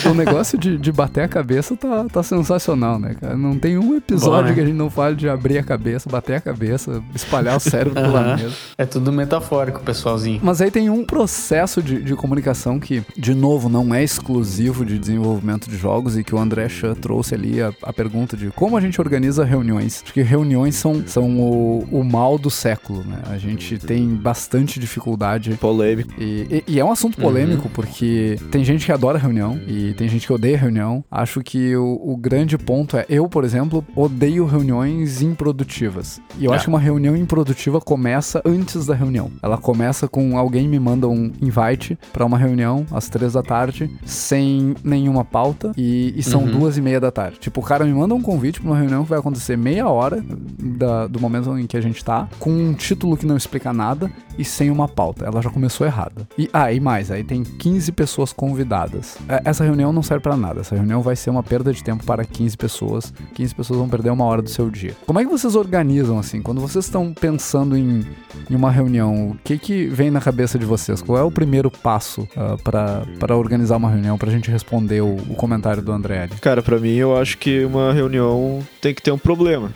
[0.06, 3.36] O, o negócio de, de bater a cabeça tá, tá sensacional, né, cara?
[3.36, 4.54] Não tem um episódio bom, né?
[4.54, 8.00] que a gente não fale de abrir a cabeça, bater a cabeça, espalhar o cérebro
[8.00, 8.12] uh -huh.
[8.12, 8.56] pela mesa.
[8.78, 10.42] É tudo tudo metafórico, pessoalzinho.
[10.44, 15.00] Mas aí tem um processo de, de comunicação que, de novo, não é exclusivo de
[15.00, 18.76] desenvolvimento de jogos e que o André Chan trouxe ali a, a pergunta de como
[18.76, 20.02] a gente organiza reuniões.
[20.04, 23.20] Acho que reuniões são, são o, o mal do século, né?
[23.30, 25.52] A gente tem bastante dificuldade.
[25.56, 26.14] Polêmico.
[26.18, 27.74] E, e, e é um assunto polêmico uhum.
[27.74, 31.04] porque tem gente que adora reunião e tem gente que odeia reunião.
[31.10, 36.20] Acho que o, o grande ponto é, eu, por exemplo, odeio reuniões improdutivas.
[36.38, 36.56] E eu é.
[36.56, 39.32] acho que uma reunião improdutiva começa antes da reunião.
[39.42, 43.90] Ela começa com alguém me manda um invite para uma reunião às três da tarde,
[44.06, 46.52] sem nenhuma pauta, e, e são uhum.
[46.52, 47.40] duas e meia da tarde.
[47.40, 50.24] Tipo, o cara me manda um convite para uma reunião que vai acontecer meia hora
[50.60, 54.12] da, do momento em que a gente tá, com um título que não explica nada
[54.38, 55.26] e sem uma pauta.
[55.26, 56.28] Ela já começou errada.
[56.38, 59.18] E, ah, e mais, aí tem 15 pessoas convidadas.
[59.28, 60.62] É, essa reunião não serve para nada.
[60.62, 63.14] Essa reunião vai ser uma perda de tempo para 15 pessoas.
[63.34, 64.96] 15 pessoas vão perder uma hora do seu dia.
[65.06, 66.42] Como é que vocês organizam assim?
[66.42, 68.06] Quando vocês estão pensando em,
[68.50, 71.02] em uma reunião, o que que vem na cabeça de vocês?
[71.02, 75.16] Qual é o primeiro passo uh, ah, para organizar uma reunião, pra gente responder o,
[75.16, 76.30] o comentário do André?
[76.42, 79.72] Cara, para mim eu acho que uma reunião tem que ter um problema.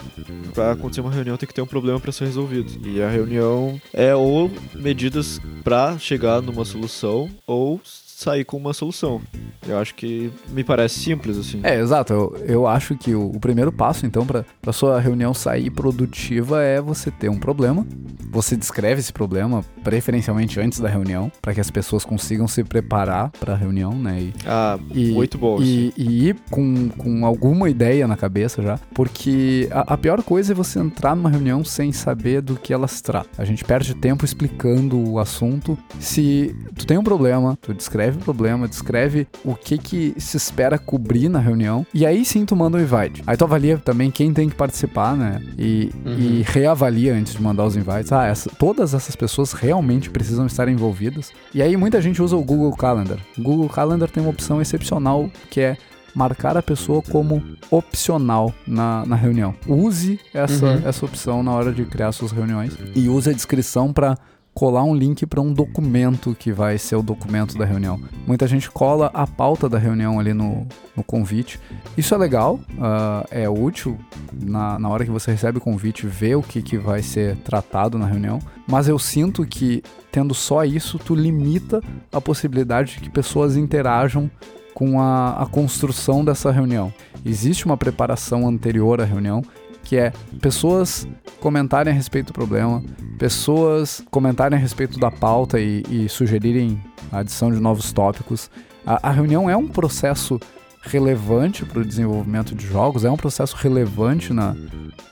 [0.54, 2.72] Para acontecer uma reunião tem que ter um problema para ser resolvido.
[2.88, 7.82] E a reunião é ou medidas para chegar numa solução ou
[8.24, 9.22] sair com uma solução.
[9.68, 11.60] Eu acho que me parece simples, assim.
[11.64, 12.14] É, exato.
[12.14, 16.82] Eu, eu acho que o, o primeiro passo, então, para sua reunião sair produtiva é
[16.82, 17.86] você ter um problema.
[18.32, 23.32] Você descreve esse problema, preferencialmente antes da reunião, para que as pessoas consigam se preparar
[23.32, 24.22] para a reunião, né?
[24.22, 25.62] E, ah, e, muito bom.
[25.62, 30.52] E, e, ir com, com alguma ideia na cabeça já, porque a, a pior coisa
[30.52, 33.30] é você entrar numa reunião sem saber do que ela se trata.
[33.38, 35.78] A gente perde tempo explicando o assunto.
[36.00, 40.78] Se tu tem um problema, tu descreve o problema, descreve o que que se espera
[40.78, 43.24] cobrir na reunião, e aí sim tu manda o invite.
[43.26, 45.42] Aí tu avalia também quem tem que participar, né?
[45.58, 46.14] E, uhum.
[46.18, 48.12] e reavalia antes de mandar os invites.
[48.12, 51.32] Ah, essa, todas essas pessoas realmente precisam estar envolvidas.
[51.54, 53.18] E aí muita gente usa o Google Calendar.
[53.38, 55.78] O Google Calendar tem uma opção excepcional que é
[56.14, 59.56] marcar a pessoa como opcional na, na reunião.
[59.68, 60.82] Use essa, uhum.
[60.86, 64.18] essa opção na hora de criar suas reuniões e use a descrição para
[64.54, 68.00] colar um link para um documento que vai ser o documento da reunião.
[68.28, 71.60] Muita gente cola a pauta da reunião ali no, no convite.
[71.98, 73.98] Isso é legal, uh, é útil
[74.32, 77.98] na, na hora que você recebe o convite, ver o que, que vai ser tratado
[77.98, 78.40] na reunião.
[78.68, 81.82] Mas eu sinto que, tendo só isso, tu limita
[82.12, 84.30] a possibilidade de que pessoas interajam
[84.74, 86.94] com a, a construção dessa reunião.
[87.26, 89.44] Existe uma preparação anterior à reunião
[89.84, 90.12] que é
[90.42, 91.08] pessoas
[91.40, 92.84] comentarem a respeito do problema,
[93.20, 96.82] pessoas comentarem a respeito da pauta e, e sugerirem
[97.12, 98.50] a adição de novos tópicos.
[98.86, 100.40] A, a, reunião é um processo
[100.84, 104.56] relevante para o desenvolvimento de jogos, é um processo relevante na,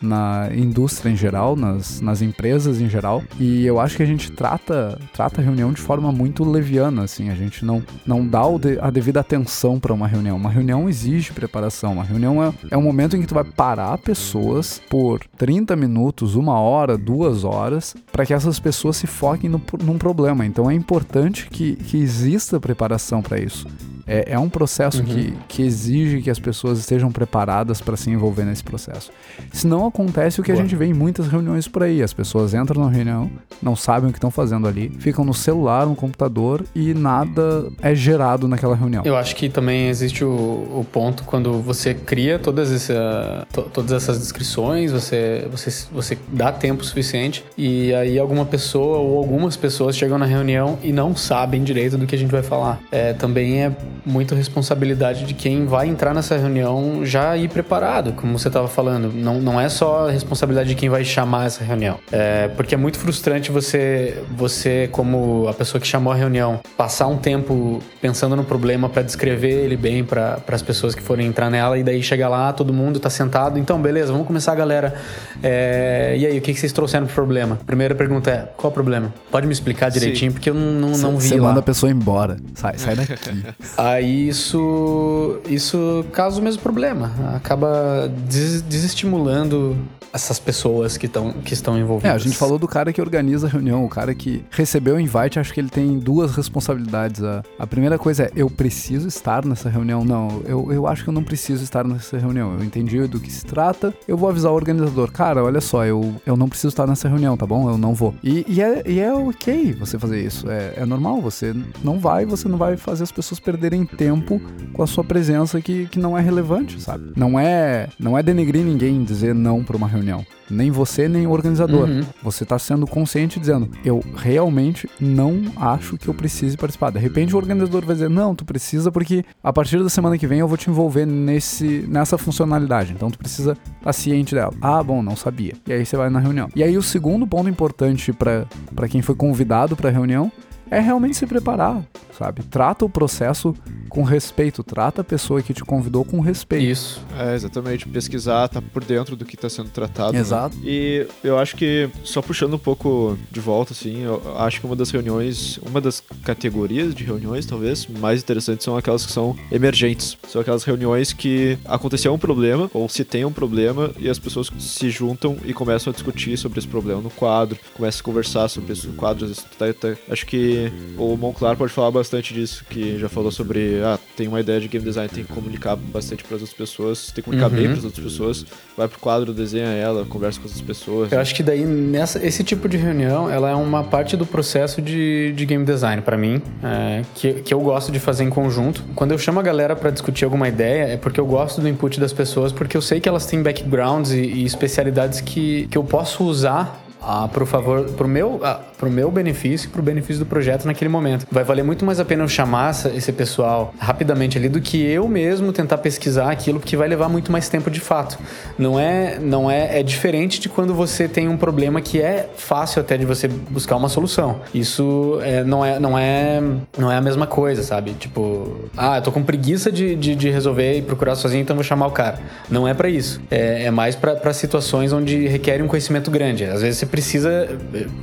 [0.01, 3.23] na indústria em geral, nas, nas empresas em geral.
[3.39, 7.29] E eu acho que a gente trata, trata a reunião de forma muito leviana, assim.
[7.29, 10.35] A gente não, não dá de, a devida atenção para uma reunião.
[10.35, 11.93] Uma reunião exige preparação.
[11.93, 16.35] Uma reunião é, é um momento em que tu vai parar pessoas por 30 minutos,
[16.35, 20.45] uma hora, duas horas, para que essas pessoas se foquem no, num problema.
[20.45, 23.67] Então é importante que, que exista preparação para isso.
[24.07, 25.05] É, é um processo uhum.
[25.05, 29.11] que, que exige que as pessoas estejam preparadas para se envolver nesse processo.
[29.51, 30.61] Se não acontece o que Boa.
[30.61, 32.01] a gente vê em muitas reuniões por aí.
[32.01, 33.29] As pessoas entram na reunião,
[33.61, 37.93] não sabem o que estão fazendo ali, ficam no celular, no computador e nada é
[37.93, 39.03] gerado naquela reunião.
[39.05, 43.91] Eu acho que também existe o, o ponto quando você cria todas, essa, to, todas
[43.91, 49.95] essas descrições, você, você, você dá tempo suficiente e aí alguma pessoa ou algumas pessoas
[49.95, 52.79] chegam na reunião e não sabem direito do que a gente vai falar.
[52.91, 58.37] É, também é muito responsabilidade de quem vai entrar nessa reunião já ir preparado, como
[58.37, 59.11] você estava falando.
[59.13, 61.99] Não, não é só a responsabilidade de quem vai chamar essa reunião.
[62.11, 67.07] É, porque é muito frustrante você, você, como a pessoa que chamou a reunião, passar
[67.07, 71.49] um tempo pensando no problema para descrever ele bem para as pessoas que forem entrar
[71.49, 73.57] nela e daí chegar lá, todo mundo está sentado.
[73.57, 74.95] Então, beleza, vamos começar, galera.
[75.43, 77.59] É, e aí, o que, que vocês trouxeram pro problema?
[77.65, 79.13] Primeira pergunta é: qual o problema?
[79.29, 80.35] Pode me explicar direitinho, Sim.
[80.35, 81.29] porque eu não, não, não vi.
[81.29, 82.37] Você manda a pessoa embora.
[82.53, 83.15] Sai, sai daqui.
[83.77, 87.11] Aí isso, isso causa o mesmo problema.
[87.35, 89.77] Acaba des desestimulando
[90.13, 92.11] essas pessoas que, tão, que estão envolvidas.
[92.11, 94.99] É, a gente falou do cara que organiza a reunião, o cara que recebeu o
[94.99, 97.23] invite, acho que ele tem duas responsabilidades.
[97.23, 100.03] A, a primeira coisa é, eu preciso estar nessa reunião?
[100.03, 102.53] Não, eu, eu acho que eu não preciso estar nessa reunião.
[102.57, 105.11] Eu entendi do que se trata, eu vou avisar o organizador.
[105.11, 107.69] Cara, olha só, eu, eu não preciso estar nessa reunião, tá bom?
[107.69, 108.13] Eu não vou.
[108.23, 110.49] E, e, é, e é ok você fazer isso.
[110.49, 114.41] É, é normal, você não vai, você não vai fazer as pessoas perderem tempo
[114.73, 117.13] com a sua presença que, que não é relevante, sabe?
[117.15, 120.25] Não é, não é denegrir ninguém dizer não para uma reunião reunião.
[120.49, 121.87] Nem você, nem o organizador.
[121.87, 122.01] Uhum.
[122.23, 126.91] Você está sendo consciente dizendo, eu realmente não acho que eu precise participar.
[126.91, 130.27] De repente o organizador vai dizer, não, tu precisa porque a partir da semana que
[130.27, 132.91] vem eu vou te envolver nesse, nessa funcionalidade.
[132.91, 134.53] Então tu precisa estar ciente dela.
[134.61, 135.53] Ah, bom, não sabia.
[135.65, 136.49] E aí você vai na reunião.
[136.55, 140.31] E aí o segundo ponto importante para quem foi convidado para a reunião
[140.69, 141.83] é realmente se preparar,
[142.21, 142.43] sabe?
[142.43, 143.55] Trata o processo
[143.89, 146.63] com respeito, trata a pessoa que te convidou com respeito.
[146.63, 147.01] Isso.
[147.17, 147.87] É, exatamente.
[147.87, 150.13] Pesquisar, tá por dentro do que está sendo tratado.
[150.13, 150.19] Né?
[150.19, 150.55] Exato.
[150.57, 150.63] Né?
[150.65, 154.75] E eu acho que, só puxando um pouco de volta, assim, eu acho que uma
[154.75, 160.15] das reuniões, uma das categorias de reuniões, talvez, mais interessantes são aquelas que são emergentes.
[160.27, 164.49] São aquelas reuniões que aconteceu um problema, ou se tem um problema, e as pessoas
[164.59, 168.73] se juntam e começam a discutir sobre esse problema no quadro, começam a conversar sobre
[168.73, 169.27] esse quadro.
[169.57, 173.97] Tá, tá, acho que o Monclar pode falar bastante disso, que já falou sobre ah,
[174.17, 177.15] tem uma ideia de game design, tem que comunicar bastante para as outras pessoas, tem
[177.15, 177.55] que comunicar uhum.
[177.55, 178.45] bem para as outras pessoas,
[178.75, 181.11] vai pro quadro, desenha ela, conversa com as pessoas.
[181.11, 184.81] Eu acho que daí nessa esse tipo de reunião, ela é uma parte do processo
[184.81, 188.83] de, de game design para mim, é, que, que eu gosto de fazer em conjunto.
[188.95, 191.99] Quando eu chamo a galera para discutir alguma ideia, é porque eu gosto do input
[191.99, 195.83] das pessoas, porque eu sei que elas têm backgrounds e, e especialidades que, que eu
[195.83, 200.25] posso usar ah, pro favor, pro meu, ah, pro meu benefício e pro benefício do
[200.25, 201.25] projeto naquele momento.
[201.31, 205.07] Vai valer muito mais a pena eu chamar esse pessoal rapidamente ali do que eu
[205.07, 208.17] mesmo tentar pesquisar aquilo, porque vai levar muito mais tempo de fato.
[208.57, 212.81] Não é, não é, é diferente de quando você tem um problema que é fácil
[212.81, 214.41] até de você buscar uma solução.
[214.53, 216.41] Isso é, não é, não é,
[216.77, 217.93] não é a mesma coisa, sabe?
[217.93, 221.63] Tipo, ah, eu tô com preguiça de, de, de resolver e procurar sozinho, então vou
[221.63, 222.19] chamar o cara.
[222.49, 223.21] Não é para isso.
[223.31, 226.45] É, é mais para situações onde requer um conhecimento grande.
[226.45, 227.47] Às vezes você precisa,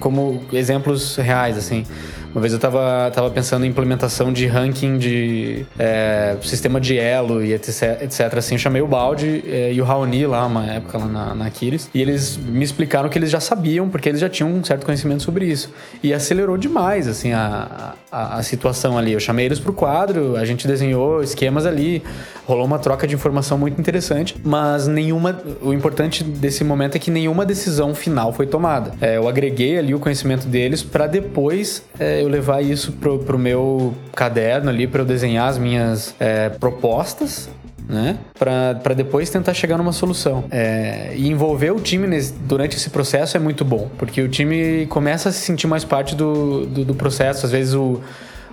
[0.00, 1.84] como exemplos reais, assim.
[2.32, 7.42] Uma vez eu tava, tava pensando em implementação de ranking de é, sistema de elo
[7.42, 8.34] e etc, etc.
[8.36, 11.46] Assim, eu chamei o Balde é, e o Raoni lá, uma época lá na, na
[11.46, 14.84] Aquiles, e eles me explicaram que eles já sabiam, porque eles já tinham um certo
[14.84, 15.72] conhecimento sobre isso.
[16.02, 19.12] E acelerou demais, assim, a, a, a situação ali.
[19.12, 22.02] Eu chamei eles pro quadro, a gente desenhou esquemas ali,
[22.46, 25.38] rolou uma troca de informação muito interessante, mas nenhuma.
[25.60, 28.92] O importante desse momento é que nenhuma decisão final foi tomada.
[29.00, 33.38] É, eu agreguei ali o conhecimento deles para depois é, eu levar isso pro, pro
[33.38, 37.48] meu caderno ali, para eu desenhar as minhas é, propostas
[37.88, 38.18] né?
[38.38, 40.44] Para depois tentar chegar numa solução.
[40.50, 44.86] É, e envolver o time nesse, durante esse processo é muito bom, porque o time
[44.86, 47.46] começa a se sentir mais parte do, do, do processo.
[47.46, 48.00] Às vezes o,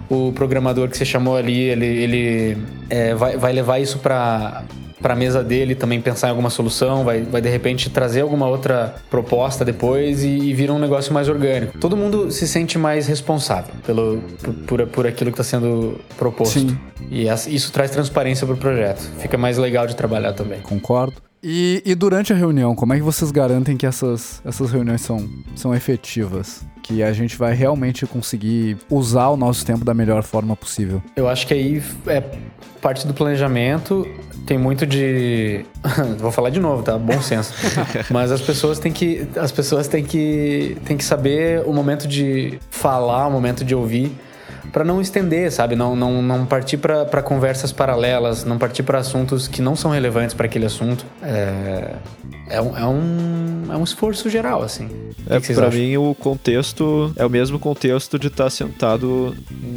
[0.10, 2.58] o programador que você chamou ali, ele, ele
[2.90, 4.64] é, vai, vai levar isso para
[5.06, 8.48] para a mesa dele também pensar em alguma solução, vai, vai de repente trazer alguma
[8.48, 11.78] outra proposta depois e, e vira um negócio mais orgânico.
[11.78, 16.58] Todo mundo se sente mais responsável pelo, por, por, por aquilo que está sendo proposto.
[16.58, 16.76] Sim.
[17.12, 19.08] E isso traz transparência para o projeto.
[19.20, 20.60] Fica mais legal de trabalhar também.
[20.62, 21.22] Concordo.
[21.44, 25.30] E, e, durante a reunião, como é que vocês garantem que essas, essas reuniões são,
[25.56, 26.66] são efetivas?
[26.82, 31.04] Que a gente vai realmente conseguir usar o nosso tempo da melhor forma possível?
[31.16, 32.24] Eu acho que aí é
[32.82, 34.08] parte do planejamento.
[34.46, 35.66] Tem muito de.
[36.20, 36.98] Vou falar de novo, tá?
[36.98, 37.54] Bom senso.
[38.10, 39.28] Mas as pessoas têm que.
[39.36, 40.78] As pessoas têm que.
[40.86, 44.16] têm que saber o momento de falar, o momento de ouvir
[44.76, 45.74] para não estender, sabe?
[45.74, 50.34] Não, não, não partir para conversas paralelas, não partir para assuntos que não são relevantes
[50.34, 51.06] para aquele assunto.
[51.24, 51.96] É,
[52.50, 54.90] é, um, é, um, é um esforço geral, assim.
[55.30, 59.34] É, para mim, o contexto é o mesmo contexto de estar tá sentado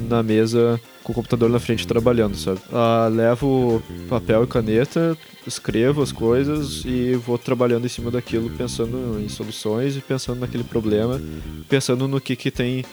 [0.09, 2.61] na mesa com o computador na frente trabalhando, sabe?
[2.71, 9.19] Ah, levo papel e caneta, escrevo as coisas e vou trabalhando em cima daquilo, pensando
[9.19, 11.19] em soluções e pensando naquele problema,
[11.67, 12.85] pensando no que que tem,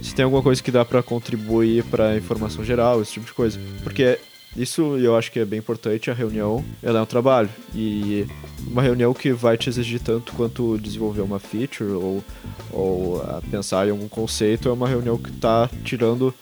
[0.00, 3.58] se tem alguma coisa que dá para contribuir para informação geral, esse tipo de coisa.
[3.82, 4.20] Porque
[4.56, 7.50] isso eu acho que é bem importante, a reunião, ela é um trabalho.
[7.74, 8.24] E
[8.68, 12.24] uma reunião que vai te exigir tanto quanto desenvolver uma feature ou,
[12.70, 13.20] ou
[13.50, 16.32] pensar em algum conceito, é uma reunião que está tirando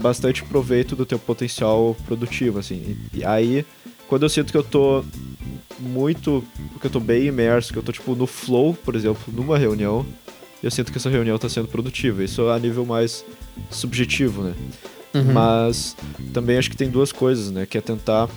[0.00, 2.96] bastante proveito do teu potencial produtivo, assim.
[3.12, 3.64] E aí,
[4.08, 5.04] quando eu sinto que eu tô
[5.78, 6.44] muito,
[6.80, 10.06] que eu tô bem imerso, que eu tô tipo no flow, por exemplo, numa reunião,
[10.62, 12.24] eu sinto que essa reunião tá sendo produtiva.
[12.24, 13.24] Isso a nível mais
[13.70, 14.54] subjetivo, né?
[15.14, 15.32] Uhum.
[15.32, 15.96] Mas
[16.32, 17.66] também acho que tem duas coisas, né?
[17.66, 18.28] Que é tentar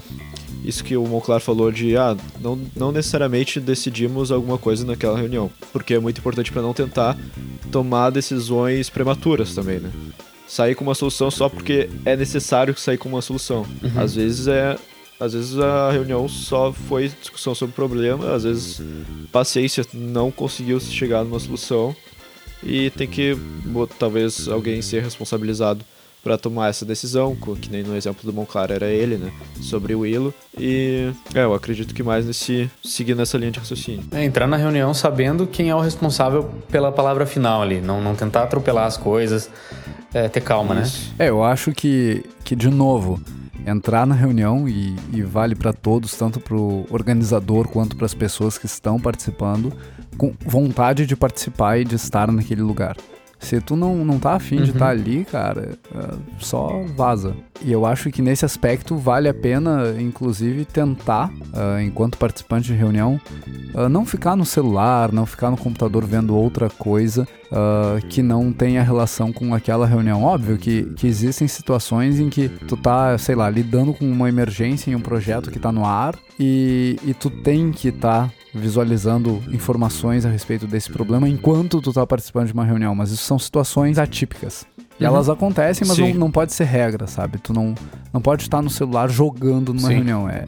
[0.64, 5.50] isso que o Monclar falou de ah, não, não necessariamente decidimos alguma coisa naquela reunião,
[5.74, 7.18] porque é muito importante para não tentar
[7.72, 9.92] tomar decisões prematuras também, né?
[10.52, 13.66] Sair com uma solução só porque é necessário sair com uma solução.
[13.82, 14.02] Uhum.
[14.02, 14.76] Às vezes é
[15.18, 18.82] às vezes a reunião só foi discussão sobre o problema, às vezes
[19.32, 21.96] paciência não conseguiu chegar numa solução
[22.64, 23.38] e tem que
[23.98, 25.86] talvez alguém ser responsabilizado
[26.24, 30.02] para tomar essa decisão, que nem no exemplo do Monclar era ele, né, sobre o
[30.02, 30.34] Willow.
[30.58, 34.06] E é, eu acredito que mais nesse seguir nessa linha de raciocínio.
[34.12, 38.16] É, entrar na reunião sabendo quem é o responsável pela palavra final ali, não, não
[38.16, 39.50] tentar atropelar as coisas,
[40.14, 40.82] é, ter calma, né?
[40.84, 41.10] Isso.
[41.18, 41.26] né?
[41.26, 43.20] É, eu acho que, que de novo,
[43.66, 48.14] entrar na reunião e, e vale para todos, tanto para o organizador quanto para as
[48.14, 49.74] pessoas que estão participando,
[50.18, 52.96] com vontade de participar e de estar naquele lugar.
[53.42, 54.64] Se tu não, não tá afim uhum.
[54.64, 57.36] de estar tá ali, cara, é, só vaza.
[57.64, 62.74] E eu acho que nesse aspecto vale a pena, inclusive, tentar, uh, enquanto participante de
[62.74, 63.20] reunião,
[63.76, 68.52] uh, não ficar no celular, não ficar no computador vendo outra coisa uh, que não
[68.52, 70.24] tenha relação com aquela reunião.
[70.24, 74.90] Óbvio que, que existem situações em que tu tá, sei lá, lidando com uma emergência
[74.90, 79.42] em um projeto que tá no ar e, e tu tem que estar tá visualizando
[79.52, 83.40] informações a respeito desse problema enquanto tu tá participando de uma reunião, mas isso são
[83.40, 84.66] situações atípicas.
[85.00, 85.10] E uhum.
[85.10, 87.38] elas acontecem, mas não, não, pode ser regra, sabe?
[87.38, 87.74] Tu não,
[88.14, 89.96] não pode estar no celular jogando numa Sim.
[89.96, 90.30] reunião.
[90.30, 90.46] É,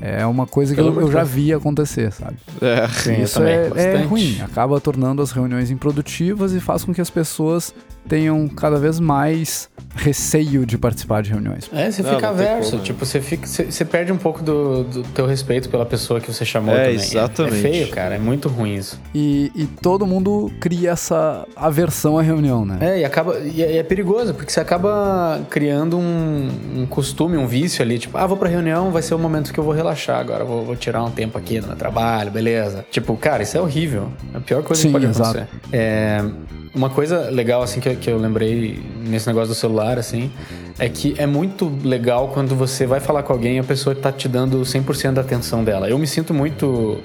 [0.00, 2.36] é uma coisa que eu, eu, já vi acontecer, sabe?
[2.62, 4.40] É, Sim, isso é, é ruim.
[4.40, 7.74] Acaba tornando as reuniões improdutivas e faz com que as pessoas
[8.08, 11.68] tenham cada vez mais receio de participar de reuniões.
[11.72, 12.76] É, você não, fica averso.
[12.76, 12.82] Né?
[12.82, 16.32] Tipo, você, fica, você, você, perde um pouco do, do teu respeito pela pessoa que
[16.32, 16.94] você chamou é, também.
[16.94, 17.54] Exatamente.
[17.54, 18.14] É, é feio, cara.
[18.14, 19.00] É muito ruim isso.
[19.14, 22.78] E, e todo mundo cria essa aversão à reunião, né?
[22.80, 23.38] É, e acaba.
[23.38, 27.98] E é, é perigoso, porque você acaba criando um, um, costume, um vício ali.
[27.98, 30.44] Tipo, ah, vou pra reunião, vai ser o momento que eu vou relaxar agora.
[30.44, 32.84] Vou, vou tirar um tempo aqui no meu trabalho, beleza.
[32.90, 34.08] Tipo, cara, isso é horrível.
[34.32, 35.38] É a pior coisa Sim, que pode exato.
[35.38, 35.48] acontecer.
[35.72, 36.24] É.
[36.72, 40.30] Uma coisa legal, assim, que, que eu lembrei nesse negócio do celular, assim,
[40.78, 44.10] é que é muito legal quando você vai falar com alguém e a pessoa tá
[44.10, 45.88] te dando 100% da atenção dela.
[45.88, 47.00] Eu me sinto muito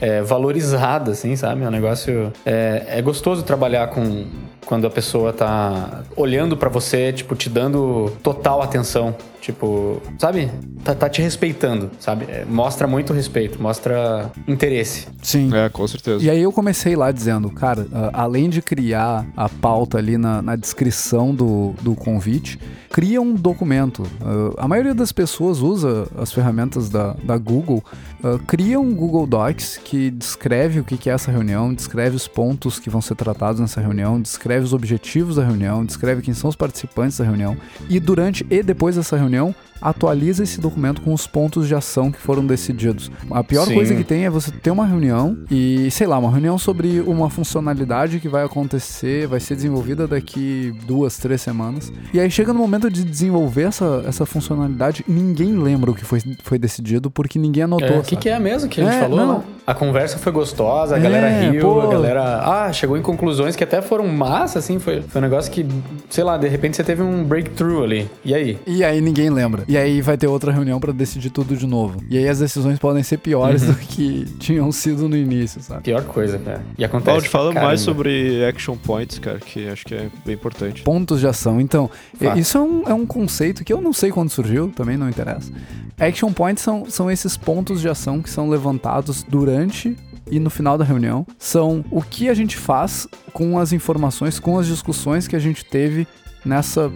[0.00, 1.62] é, valorizada, assim, sabe?
[1.62, 2.32] É um negócio.
[2.44, 4.24] É, é gostoso trabalhar com.
[4.70, 9.16] Quando a pessoa tá olhando para você, tipo, te dando total atenção.
[9.40, 10.48] Tipo, sabe?
[10.84, 12.26] Tá, tá te respeitando, sabe?
[12.28, 15.08] É, mostra muito respeito, mostra interesse.
[15.22, 15.50] Sim.
[15.52, 16.22] É, com certeza.
[16.22, 20.42] E aí eu comecei lá dizendo, cara, uh, além de criar a pauta ali na,
[20.42, 22.58] na descrição do, do convite,
[22.90, 24.02] cria um documento.
[24.02, 27.82] Uh, a maioria das pessoas usa as ferramentas da, da Google,
[28.22, 32.78] uh, cria um Google Docs que descreve o que é essa reunião, descreve os pontos
[32.78, 36.56] que vão ser tratados nessa reunião, descreve os objetivos da reunião, descreve quem são os
[36.56, 37.56] participantes da reunião.
[37.88, 42.20] E durante e depois dessa reunião, atualiza esse documento com os pontos de ação que
[42.20, 43.10] foram decididos.
[43.30, 43.74] A pior Sim.
[43.74, 47.30] coisa que tem é você ter uma reunião e, sei lá, uma reunião sobre uma
[47.30, 51.92] funcionalidade que vai acontecer, vai ser desenvolvida daqui duas, três semanas.
[52.12, 56.20] E aí chega no momento de desenvolver essa, essa funcionalidade, ninguém lembra o que foi,
[56.42, 57.88] foi decidido porque ninguém anotou.
[57.88, 59.18] É, o que, que, é mesmo que a gente é, falou?
[59.18, 59.44] Não.
[59.66, 61.80] A conversa foi gostosa, a é, galera riu, pô.
[61.80, 64.78] a galera ah, chegou em conclusões que até foram massa, assim.
[64.78, 65.64] Foi, foi um negócio que,
[66.08, 68.10] sei lá, de repente você teve um breakthrough ali.
[68.24, 68.58] E aí?
[68.66, 69.62] E aí ninguém lembra.
[69.70, 72.02] E aí vai ter outra reunião para decidir tudo de novo.
[72.10, 73.68] E aí as decisões podem ser piores uhum.
[73.68, 75.82] do que tinham sido no início, sabe?
[75.82, 76.60] Pior coisa, cara.
[76.76, 77.16] E acontece.
[77.18, 80.82] Pode falar mais sobre action points, cara, que acho que é bem importante.
[80.82, 81.60] Pontos de ação.
[81.60, 81.88] Então,
[82.36, 85.52] isso é um, é um conceito que eu não sei quando surgiu, também não interessa.
[85.96, 89.96] Action points são, são esses pontos de ação que são levantados durante
[90.28, 94.58] e no final da reunião são o que a gente faz com as informações, com
[94.58, 96.08] as discussões que a gente teve
[96.44, 96.90] nessa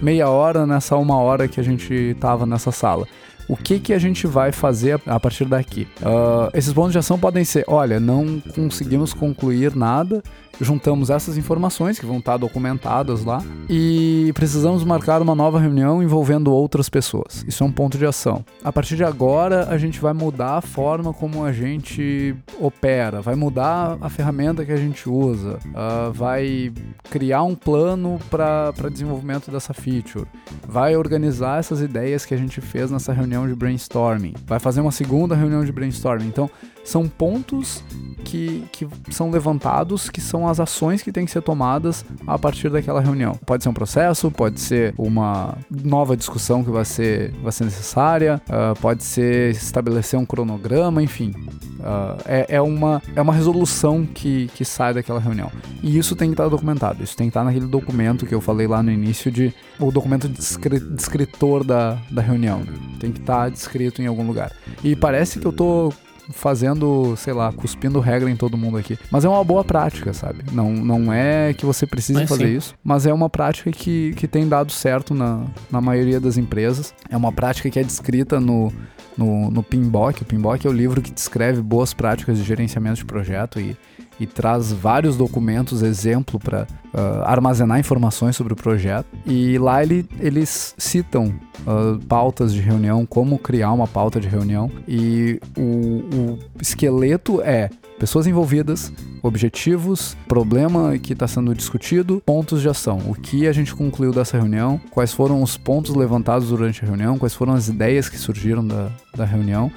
[0.00, 3.06] meia hora, nessa uma hora que a gente estava nessa sala.
[3.48, 5.86] O que, que a gente vai fazer a partir daqui?
[6.00, 10.20] Uh, esses pontos de ação podem ser: olha, não conseguimos concluir nada,
[10.60, 16.52] juntamos essas informações que vão estar documentadas lá e precisamos marcar uma nova reunião envolvendo
[16.52, 17.44] outras pessoas.
[17.46, 18.44] Isso é um ponto de ação.
[18.64, 23.34] A partir de agora, a gente vai mudar a forma como a gente opera, vai
[23.34, 26.72] mudar a ferramenta que a gente usa, uh, vai
[27.10, 30.26] criar um plano para desenvolvimento dessa feature,
[30.66, 34.92] vai organizar essas ideias que a gente fez nessa reunião de brainstorming, vai fazer uma
[34.92, 36.26] segunda reunião de brainstorming.
[36.26, 36.50] Então,
[36.86, 37.82] são pontos
[38.24, 42.70] que, que são levantados, que são as ações que têm que ser tomadas a partir
[42.70, 43.38] daquela reunião.
[43.44, 48.40] Pode ser um processo, pode ser uma nova discussão que vai ser, vai ser necessária,
[48.48, 51.32] uh, pode ser estabelecer um cronograma, enfim.
[51.80, 55.50] Uh, é, é, uma, é uma resolução que, que sai daquela reunião.
[55.82, 57.02] E isso tem que estar documentado.
[57.02, 60.28] Isso tem que estar naquele documento que eu falei lá no início de o documento
[60.28, 62.62] descritor da, da reunião.
[62.98, 64.52] Tem que estar descrito em algum lugar.
[64.82, 65.92] E parece que eu tô
[66.30, 68.98] fazendo, sei lá, cuspindo regra em todo mundo aqui.
[69.10, 70.44] Mas é uma boa prática, sabe?
[70.52, 72.56] Não, não é que você precise mas fazer sim.
[72.56, 76.94] isso, mas é uma prática que, que tem dado certo na, na maioria das empresas.
[77.08, 78.72] É uma prática que é descrita no,
[79.16, 80.22] no, no PMBOK.
[80.22, 83.76] O PMBOK é o livro que descreve boas práticas de gerenciamento de projeto e
[84.18, 89.06] e traz vários documentos, exemplo, para uh, armazenar informações sobre o projeto.
[89.26, 91.34] E lá ele, eles citam
[91.66, 94.70] uh, pautas de reunião, como criar uma pauta de reunião.
[94.88, 98.92] E o, o esqueleto é pessoas envolvidas,
[99.22, 103.00] objetivos, problema que está sendo discutido, pontos de ação.
[103.06, 107.18] O que a gente concluiu dessa reunião, quais foram os pontos levantados durante a reunião,
[107.18, 109.70] quais foram as ideias que surgiram da, da reunião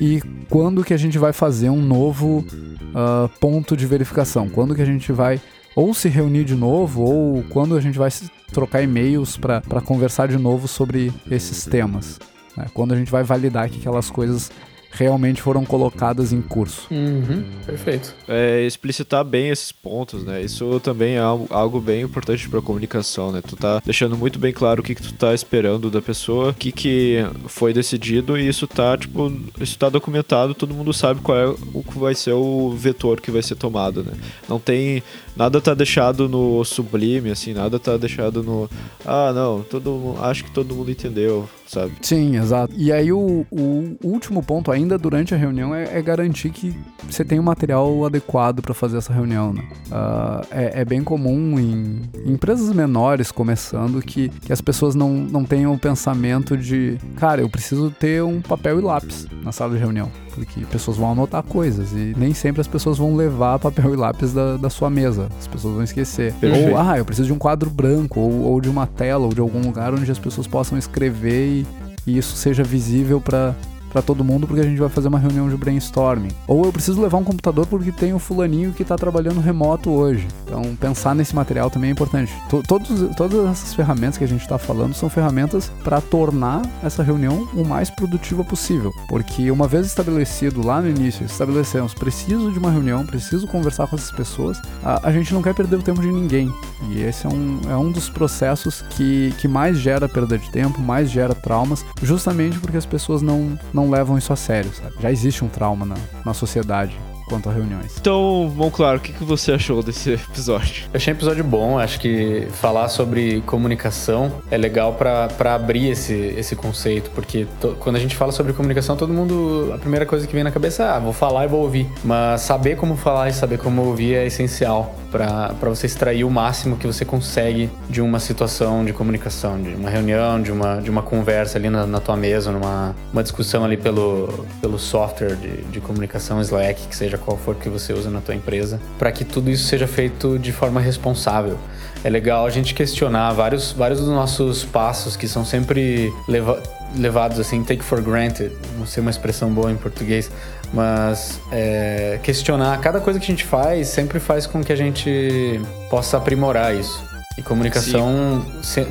[0.00, 4.82] e quando que a gente vai fazer um novo uh, ponto de verificação, quando que
[4.82, 5.40] a gente vai
[5.74, 8.10] ou se reunir de novo ou quando a gente vai
[8.50, 12.18] trocar e-mails para conversar de novo sobre esses temas.
[12.56, 12.66] Né?
[12.72, 14.50] Quando a gente vai validar que aquelas coisas
[14.96, 16.88] realmente foram colocadas em curso.
[16.90, 18.14] Uhum, perfeito.
[18.26, 20.42] É, explicitar bem esses pontos, né?
[20.42, 23.42] Isso também é algo bem importante para comunicação, né?
[23.46, 26.54] Tu tá deixando muito bem claro o que, que tu tá esperando da pessoa, o
[26.54, 31.36] que, que foi decidido e isso tá, tipo, isso tá documentado, todo mundo sabe qual
[31.36, 34.12] é o que vai ser o vetor que vai ser tomado, né?
[34.48, 35.02] Não tem
[35.36, 38.68] nada tá deixado no sublime, assim, nada tá deixado no.
[39.04, 41.92] Ah, não, todo acho que todo mundo entendeu, sabe?
[42.02, 42.74] Sim, exato.
[42.76, 46.74] E aí o, o último ponto, ainda durante a reunião, é, é garantir que
[47.08, 49.62] você tem o um material adequado para fazer essa reunião, né?
[49.88, 55.10] Uh, é, é, bem comum em, em, empresas menores começando que, que as pessoas não,
[55.10, 59.74] não tenham o pensamento de, cara, eu preciso ter um papel e lápis na sala
[59.74, 63.94] de reunião porque pessoas vão anotar coisas e nem sempre as pessoas vão levar papel
[63.94, 65.25] e lápis da, da sua mesa.
[65.38, 66.32] As pessoas vão esquecer.
[66.34, 66.70] Perfeito.
[66.70, 69.40] Ou, ah, eu preciso de um quadro branco, ou, ou de uma tela, ou de
[69.40, 71.66] algum lugar onde as pessoas possam escrever e,
[72.06, 73.54] e isso seja visível para
[73.96, 76.28] para todo mundo porque a gente vai fazer uma reunião de brainstorming.
[76.46, 80.28] Ou eu preciso levar um computador porque tem o fulaninho que está trabalhando remoto hoje.
[80.44, 82.30] Então, pensar nesse material também é importante.
[82.68, 87.48] Todos, todas essas ferramentas que a gente está falando são ferramentas para tornar essa reunião
[87.54, 88.92] o mais produtiva possível.
[89.08, 93.96] Porque uma vez estabelecido lá no início, estabelecemos, preciso de uma reunião, preciso conversar com
[93.96, 96.52] essas pessoas, a, a gente não quer perder o tempo de ninguém.
[96.90, 100.82] E esse é um, é um dos processos que, que mais gera perda de tempo,
[100.82, 104.94] mais gera traumas, justamente porque as pessoas não, não levam isso a sério, sabe?
[105.00, 107.96] Já existe um trauma na, na sociedade quanto a reuniões.
[107.98, 110.84] Então, bom, claro, o que, que você achou desse episódio?
[110.92, 116.14] Eu achei um episódio bom, acho que falar sobre comunicação é legal para abrir esse,
[116.14, 120.26] esse conceito, porque to, quando a gente fala sobre comunicação, todo mundo, a primeira coisa
[120.26, 121.90] que vem na cabeça é, ah, vou falar e vou ouvir.
[122.04, 126.76] Mas saber como falar e saber como ouvir é essencial para você extrair o máximo
[126.76, 131.02] que você consegue de uma situação de comunicação, de uma reunião, de uma, de uma
[131.02, 135.80] conversa ali na, na tua mesa, numa uma discussão ali pelo, pelo software de, de
[135.80, 139.50] comunicação Slack, que seja qual for que você usa na tua empresa, para que tudo
[139.50, 141.58] isso seja feito de forma responsável.
[142.04, 146.62] É legal a gente questionar vários, vários dos nossos passos que são sempre leva,
[146.94, 150.30] levados assim, take for granted, não sei uma expressão boa em português,
[150.72, 155.60] mas é, questionar cada coisa que a gente faz sempre faz com que a gente
[155.90, 157.04] possa aprimorar isso.
[157.38, 158.86] E comunicação se,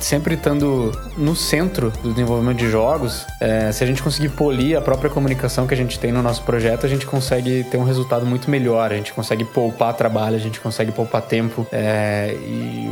[0.00, 4.80] sempre estando no centro do desenvolvimento de jogos, é, se a gente conseguir polir a
[4.80, 8.26] própria comunicação que a gente tem no nosso projeto, a gente consegue ter um resultado
[8.26, 8.92] muito melhor.
[8.92, 12.90] A gente consegue poupar trabalho, a gente consegue poupar tempo é, e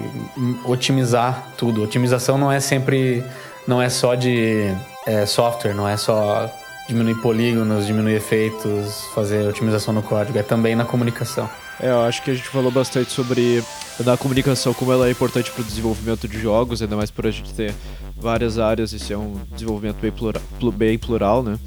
[0.65, 1.83] otimizar tudo.
[1.83, 3.23] Otimização não é sempre,
[3.67, 4.73] não é só de
[5.07, 6.51] é, software, não é só
[6.89, 11.49] diminuir polígonos, diminuir efeitos, fazer otimização no código, é também na comunicação.
[11.81, 13.63] É, eu acho que a gente falou bastante sobre
[14.05, 17.31] a comunicação, como ela é importante para o desenvolvimento de jogos, ainda mais por a
[17.31, 17.75] gente ter
[18.17, 20.43] várias áreas e ser um desenvolvimento bem plural,
[20.75, 21.59] bem plural, né?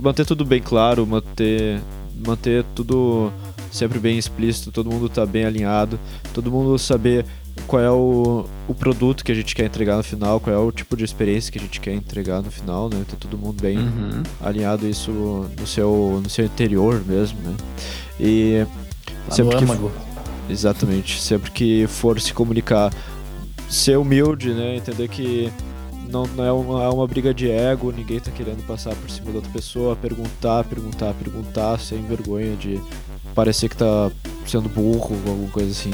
[0.00, 1.80] Manter tudo bem claro, manter,
[2.26, 3.30] manter tudo
[3.70, 6.00] sempre bem explícito, todo mundo tá bem alinhado,
[6.32, 7.26] todo mundo saber
[7.66, 10.72] qual é o, o produto que a gente quer entregar no final, qual é o
[10.72, 13.04] tipo de experiência que a gente quer entregar no final, né?
[13.06, 14.22] Tá todo mundo bem uhum.
[14.40, 15.10] alinhado isso
[15.58, 17.54] no seu, no seu interior mesmo, né?
[18.18, 18.66] E
[19.28, 19.92] Lá sempre que for,
[20.48, 22.92] exatamente, sempre que for se comunicar,
[23.68, 24.76] ser humilde, né?
[24.76, 25.52] Entender que
[26.08, 29.30] não, não é, uma, é uma briga de ego, ninguém tá querendo passar por cima
[29.30, 32.80] da outra pessoa, perguntar, perguntar, perguntar, sem vergonha de
[33.34, 34.10] parecer que tá
[34.46, 35.92] sendo burro ou alguma coisa assim.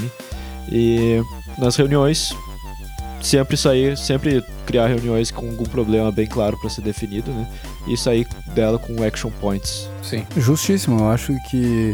[0.70, 1.20] E
[1.58, 2.34] nas reuniões,
[3.20, 7.50] sempre sair, sempre criar reuniões com algum problema bem claro para ser definido, né?
[7.88, 9.88] E sair dela com action points.
[10.02, 10.24] Sim.
[10.36, 11.92] Justíssimo, eu acho que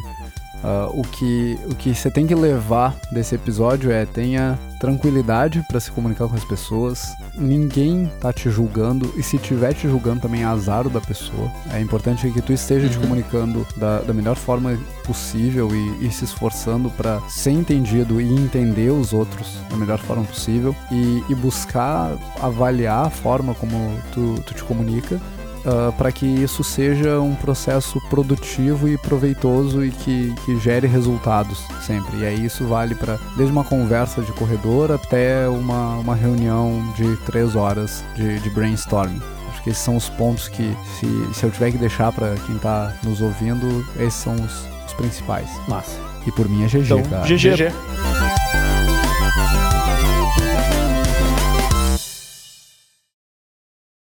[0.63, 5.79] Uh, o que o que você tem que levar desse episódio é tenha tranquilidade para
[5.79, 7.15] se comunicar com as pessoas.
[7.35, 11.51] Ninguém tá te julgando e se tiver te julgando também é azar da pessoa.
[11.73, 12.93] É importante que tu esteja uhum.
[12.93, 18.33] te comunicando da, da, melhor forma possível e, e se esforçando para ser entendido e
[18.33, 24.35] entender os outros da melhor forma possível e, e buscar avaliar a forma como tu,
[24.47, 25.21] tu te comunica
[25.65, 30.87] uh, ah, para que isso seja um processo produtivo e proveitoso e que, que gere
[30.87, 32.19] resultados sempre.
[32.19, 37.17] E aí isso vale para desde uma conversa de corredor até uma, uma reunião de
[37.19, 39.21] três horas de, de brainstorming.
[39.51, 42.57] Acho que esses são os pontos que, se, se eu tiver que deixar para quem
[42.57, 45.49] está nos ouvindo, esses são os, os principais.
[45.69, 45.99] Massa.
[46.27, 47.27] E por mim é GG, então, cara.
[47.27, 47.57] GG.
[47.57, 48.40] GG.